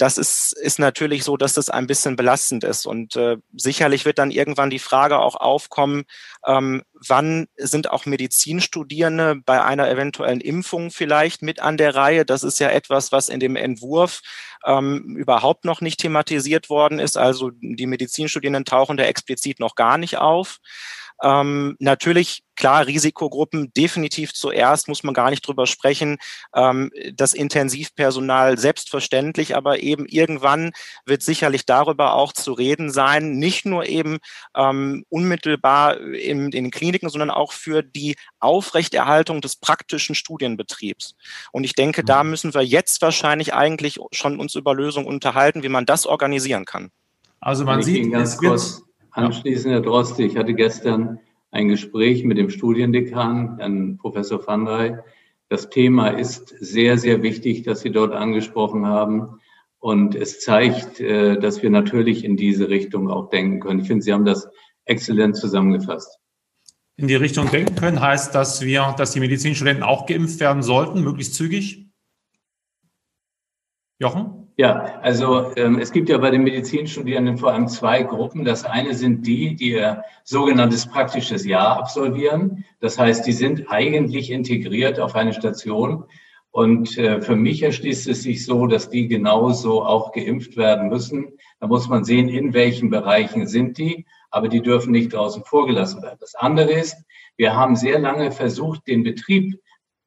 das 0.00 0.16
ist, 0.16 0.54
ist 0.54 0.78
natürlich 0.78 1.24
so, 1.24 1.36
dass 1.36 1.52
das 1.52 1.68
ein 1.68 1.86
bisschen 1.86 2.16
belastend 2.16 2.64
ist. 2.64 2.86
Und 2.86 3.16
äh, 3.16 3.36
sicherlich 3.54 4.06
wird 4.06 4.18
dann 4.18 4.30
irgendwann 4.30 4.70
die 4.70 4.78
Frage 4.78 5.18
auch 5.18 5.34
aufkommen, 5.34 6.04
ähm, 6.46 6.82
wann 7.06 7.48
sind 7.58 7.90
auch 7.90 8.06
Medizinstudierende 8.06 9.36
bei 9.44 9.62
einer 9.62 9.90
eventuellen 9.90 10.40
Impfung 10.40 10.90
vielleicht 10.90 11.42
mit 11.42 11.60
an 11.60 11.76
der 11.76 11.94
Reihe? 11.94 12.24
Das 12.24 12.44
ist 12.44 12.58
ja 12.60 12.70
etwas, 12.70 13.12
was 13.12 13.28
in 13.28 13.40
dem 13.40 13.56
Entwurf 13.56 14.22
ähm, 14.64 15.16
überhaupt 15.18 15.66
noch 15.66 15.82
nicht 15.82 16.00
thematisiert 16.00 16.70
worden 16.70 16.98
ist. 16.98 17.18
Also 17.18 17.50
die 17.60 17.86
Medizinstudierenden 17.86 18.64
tauchen 18.64 18.96
da 18.96 19.04
explizit 19.04 19.60
noch 19.60 19.74
gar 19.74 19.98
nicht 19.98 20.16
auf. 20.16 20.60
Ähm, 21.22 21.76
natürlich, 21.78 22.42
klar, 22.56 22.86
Risikogruppen 22.86 23.72
definitiv 23.74 24.32
zuerst, 24.32 24.88
muss 24.88 25.02
man 25.02 25.14
gar 25.14 25.30
nicht 25.30 25.46
drüber 25.46 25.66
sprechen. 25.66 26.18
Ähm, 26.54 26.90
das 27.14 27.34
Intensivpersonal 27.34 28.58
selbstverständlich, 28.58 29.54
aber 29.54 29.80
eben 29.80 30.06
irgendwann 30.06 30.72
wird 31.04 31.22
sicherlich 31.22 31.66
darüber 31.66 32.14
auch 32.14 32.32
zu 32.32 32.52
reden 32.52 32.90
sein, 32.90 33.32
nicht 33.38 33.66
nur 33.66 33.86
eben 33.86 34.18
ähm, 34.56 35.04
unmittelbar 35.08 36.00
in, 36.00 36.44
in 36.44 36.50
den 36.50 36.70
Kliniken, 36.70 37.10
sondern 37.10 37.30
auch 37.30 37.52
für 37.52 37.82
die 37.82 38.16
Aufrechterhaltung 38.38 39.40
des 39.40 39.56
praktischen 39.56 40.14
Studienbetriebs. 40.14 41.16
Und 41.52 41.64
ich 41.64 41.74
denke, 41.74 42.02
da 42.02 42.24
mhm. 42.24 42.30
müssen 42.30 42.54
wir 42.54 42.62
jetzt 42.62 43.02
wahrscheinlich 43.02 43.52
eigentlich 43.52 43.98
schon 44.12 44.40
uns 44.40 44.54
über 44.54 44.74
Lösungen 44.74 45.06
unterhalten, 45.06 45.62
wie 45.62 45.68
man 45.68 45.84
das 45.86 46.06
organisieren 46.06 46.64
kann. 46.64 46.90
Also 47.40 47.64
man 47.64 47.82
sieht, 47.82 48.12
es 48.14 48.40
wird 48.40 48.82
Anschließend, 49.12 49.72
Herr 49.72 49.80
Droste, 49.80 50.22
ich 50.22 50.36
hatte 50.36 50.54
gestern 50.54 51.18
ein 51.50 51.68
Gespräch 51.68 52.24
mit 52.24 52.38
dem 52.38 52.50
Studiendekan, 52.50 53.58
Herrn 53.58 53.96
Professor 53.98 54.46
van 54.46 54.68
Rey. 54.68 54.96
Das 55.48 55.68
Thema 55.68 56.08
ist 56.08 56.54
sehr, 56.60 56.96
sehr 56.96 57.22
wichtig, 57.22 57.64
dass 57.64 57.80
Sie 57.80 57.90
dort 57.90 58.12
angesprochen 58.12 58.86
haben. 58.86 59.40
Und 59.80 60.14
es 60.14 60.40
zeigt, 60.40 61.00
äh, 61.00 61.38
dass 61.40 61.62
wir 61.62 61.70
natürlich 61.70 62.24
in 62.24 62.36
diese 62.36 62.68
Richtung 62.68 63.10
auch 63.10 63.30
denken 63.30 63.60
können. 63.60 63.80
Ich 63.80 63.88
finde, 63.88 64.02
Sie 64.04 64.12
haben 64.12 64.24
das 64.24 64.48
exzellent 64.84 65.36
zusammengefasst. 65.36 66.18
In 66.96 67.08
die 67.08 67.14
Richtung 67.14 67.50
denken 67.50 67.74
können 67.76 68.00
heißt, 68.00 68.34
dass 68.34 68.60
wir, 68.60 68.94
dass 68.96 69.12
die 69.12 69.20
Medizinstudenten 69.20 69.82
auch 69.82 70.06
geimpft 70.06 70.38
werden 70.38 70.62
sollten, 70.62 71.02
möglichst 71.02 71.34
zügig? 71.34 71.88
Jochen? 73.98 74.39
Ja, 74.60 75.00
also 75.00 75.56
ähm, 75.56 75.78
es 75.78 75.90
gibt 75.90 76.10
ja 76.10 76.18
bei 76.18 76.30
den 76.30 76.42
Medizinstudierenden 76.42 77.38
vor 77.38 77.50
allem 77.50 77.66
zwei 77.66 78.02
Gruppen. 78.02 78.44
Das 78.44 78.66
eine 78.66 78.92
sind 78.92 79.26
die, 79.26 79.56
die 79.56 79.70
ihr 79.70 80.04
sogenanntes 80.22 80.86
praktisches 80.86 81.46
Jahr 81.46 81.78
absolvieren. 81.78 82.66
Das 82.78 82.98
heißt, 82.98 83.26
die 83.26 83.32
sind 83.32 83.70
eigentlich 83.70 84.30
integriert 84.30 85.00
auf 85.00 85.14
eine 85.14 85.32
Station. 85.32 86.04
Und 86.50 86.98
äh, 86.98 87.22
für 87.22 87.36
mich 87.36 87.62
erschließt 87.62 88.06
es 88.08 88.22
sich 88.22 88.44
so, 88.44 88.66
dass 88.66 88.90
die 88.90 89.08
genauso 89.08 89.82
auch 89.82 90.12
geimpft 90.12 90.58
werden 90.58 90.90
müssen. 90.90 91.32
Da 91.58 91.66
muss 91.66 91.88
man 91.88 92.04
sehen, 92.04 92.28
in 92.28 92.52
welchen 92.52 92.90
Bereichen 92.90 93.46
sind 93.46 93.78
die, 93.78 94.04
aber 94.30 94.48
die 94.48 94.60
dürfen 94.60 94.92
nicht 94.92 95.14
draußen 95.14 95.42
vorgelassen 95.42 96.02
werden. 96.02 96.18
Das 96.20 96.34
andere 96.34 96.70
ist, 96.70 96.98
wir 97.38 97.56
haben 97.56 97.76
sehr 97.76 97.98
lange 97.98 98.30
versucht, 98.30 98.86
den 98.86 99.04
Betrieb 99.04 99.58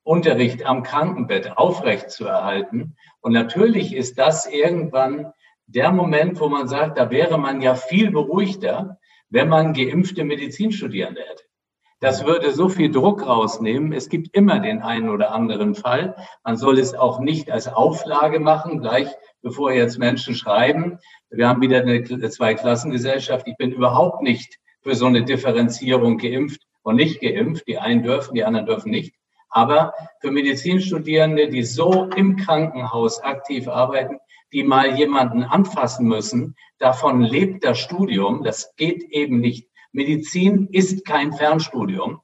Unterricht 0.03 0.65
am 0.65 0.83
Krankenbett 0.83 1.57
aufrecht 1.57 2.11
zu 2.11 2.25
erhalten. 2.25 2.95
Und 3.21 3.31
natürlich 3.31 3.95
ist 3.95 4.19
das 4.19 4.45
irgendwann 4.45 5.31
der 5.65 5.91
Moment, 5.91 6.39
wo 6.39 6.49
man 6.49 6.67
sagt, 6.67 6.97
da 6.97 7.09
wäre 7.09 7.37
man 7.37 7.61
ja 7.61 7.75
viel 7.75 8.11
beruhigter, 8.11 8.99
wenn 9.29 9.49
man 9.49 9.73
geimpfte 9.73 10.23
Medizinstudierende 10.23 11.21
hätte. 11.21 11.43
Das 12.03 12.25
würde 12.25 12.51
so 12.51 12.67
viel 12.67 12.91
Druck 12.91 13.25
rausnehmen. 13.25 13.93
Es 13.93 14.09
gibt 14.09 14.35
immer 14.35 14.59
den 14.59 14.81
einen 14.81 15.07
oder 15.07 15.31
anderen 15.31 15.73
Fall. 15.73 16.17
Man 16.43 16.57
soll 16.57 16.77
es 16.77 16.93
auch 16.93 17.21
nicht 17.21 17.49
als 17.49 17.69
Auflage 17.69 18.41
machen, 18.41 18.81
gleich 18.81 19.07
bevor 19.41 19.71
jetzt 19.71 19.99
Menschen 19.99 20.35
schreiben. 20.35 20.99
Wir 21.29 21.47
haben 21.47 21.61
wieder 21.61 21.79
eine 21.79 22.03
Zweiklassengesellschaft. 22.03 23.47
Ich 23.47 23.55
bin 23.55 23.71
überhaupt 23.71 24.21
nicht 24.21 24.59
für 24.81 24.95
so 24.95 25.05
eine 25.05 25.23
Differenzierung 25.23 26.17
geimpft 26.17 26.61
und 26.81 26.97
nicht 26.97 27.21
geimpft. 27.21 27.67
Die 27.69 27.77
einen 27.77 28.03
dürfen, 28.03 28.35
die 28.35 28.43
anderen 28.43 28.65
dürfen 28.65 28.91
nicht. 28.91 29.15
Aber 29.53 29.93
für 30.19 30.31
Medizinstudierende, 30.31 31.47
die 31.47 31.61
so 31.61 32.09
im 32.15 32.37
Krankenhaus 32.37 33.21
aktiv 33.21 33.67
arbeiten, 33.67 34.17
die 34.51 34.63
mal 34.63 34.97
jemanden 34.97 35.43
anfassen 35.43 36.07
müssen, 36.07 36.55
davon 36.79 37.21
lebt 37.21 37.63
das 37.63 37.77
Studium. 37.77 38.43
Das 38.43 38.75
geht 38.77 39.03
eben 39.11 39.39
nicht. 39.39 39.69
Medizin 39.91 40.69
ist 40.71 41.05
kein 41.05 41.33
Fernstudium. 41.33 42.21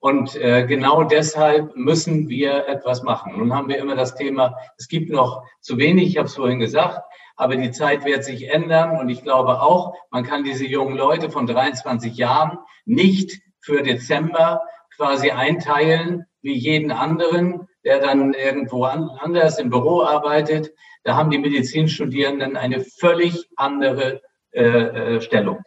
Und 0.00 0.34
äh, 0.34 0.66
genau 0.66 1.04
deshalb 1.04 1.76
müssen 1.76 2.28
wir 2.28 2.66
etwas 2.66 3.04
machen. 3.04 3.38
Nun 3.38 3.54
haben 3.54 3.68
wir 3.68 3.78
immer 3.78 3.94
das 3.94 4.16
Thema, 4.16 4.56
es 4.76 4.88
gibt 4.88 5.10
noch 5.10 5.44
zu 5.60 5.78
wenig, 5.78 6.08
ich 6.08 6.16
habe 6.16 6.26
es 6.26 6.34
vorhin 6.34 6.58
gesagt, 6.58 7.00
aber 7.36 7.54
die 7.54 7.70
Zeit 7.70 8.04
wird 8.04 8.24
sich 8.24 8.50
ändern. 8.50 8.98
Und 8.98 9.08
ich 9.08 9.22
glaube 9.22 9.62
auch, 9.62 9.94
man 10.10 10.24
kann 10.24 10.42
diese 10.42 10.66
jungen 10.66 10.96
Leute 10.96 11.30
von 11.30 11.46
23 11.46 12.16
Jahren 12.16 12.58
nicht 12.84 13.40
für 13.60 13.84
Dezember 13.84 14.62
quasi 15.02 15.32
einteilen 15.32 16.26
wie 16.42 16.54
jeden 16.54 16.92
anderen, 16.92 17.66
der 17.84 17.98
dann 17.98 18.34
irgendwo 18.34 18.84
anders 18.84 19.58
im 19.58 19.68
Büro 19.68 20.04
arbeitet. 20.04 20.70
Da 21.02 21.16
haben 21.16 21.30
die 21.30 21.38
Medizinstudierenden 21.38 22.56
eine 22.56 22.84
völlig 23.00 23.48
andere 23.56 24.20
äh, 24.52 24.62
äh 24.62 25.20
Stellung. 25.20 25.58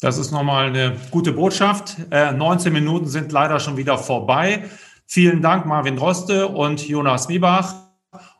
Das 0.00 0.16
ist 0.16 0.30
nochmal 0.30 0.68
eine 0.68 0.96
gute 1.10 1.32
Botschaft. 1.32 1.96
Äh, 2.10 2.32
19 2.32 2.72
Minuten 2.72 3.06
sind 3.08 3.30
leider 3.30 3.60
schon 3.60 3.76
wieder 3.76 3.98
vorbei. 3.98 4.64
Vielen 5.06 5.42
Dank, 5.42 5.66
Marvin 5.66 5.96
Droste 5.96 6.48
und 6.48 6.88
Jonas 6.88 7.28
Miebach. 7.28 7.74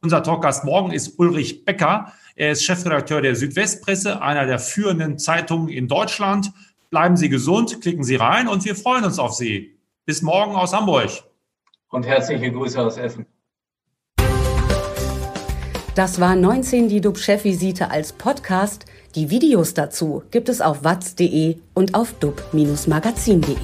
Unser 0.01 0.23
Talkgast 0.23 0.65
morgen 0.65 0.93
ist 0.93 1.19
Ulrich 1.19 1.67
Becker. 1.67 2.11
Er 2.37 2.53
ist 2.53 2.65
Chefredakteur 2.65 3.21
der 3.21 3.37
Südwestpresse, 3.37 4.23
einer 4.23 4.47
der 4.47 4.61
führenden 4.61 5.19
Zeitungen 5.19 5.69
in 5.69 5.89
Deutschland. 5.89 6.53
Bleiben 6.89 7.19
Sie 7.19 7.29
gesund, 7.29 7.83
klicken 7.83 8.03
Sie 8.03 8.17
rein 8.17 8.49
und 8.49 8.65
wir 8.65 8.77
freuen 8.77 9.05
uns 9.05 9.19
auf 9.19 9.35
Sie. 9.35 9.76
Bis 10.09 10.23
morgen 10.23 10.55
aus 10.55 10.73
Hamburg 10.73 11.11
und 11.89 12.07
herzliche 12.07 12.53
Grüße 12.53 12.81
aus 12.81 12.97
Essen. 12.97 13.27
Das 15.97 16.21
war 16.21 16.37
19 16.37 16.89
die 16.89 17.01
DUB-Chefvisite 17.01 17.91
als 17.91 18.13
Podcast. 18.13 18.85
Die 19.17 19.31
Videos 19.31 19.75
dazu 19.75 20.23
gibt 20.31 20.49
es 20.49 20.61
auf 20.61 20.85
watz.de 20.85 21.57
und 21.75 21.97
auf 21.97 22.13
dub-magazin.de. 22.21 23.57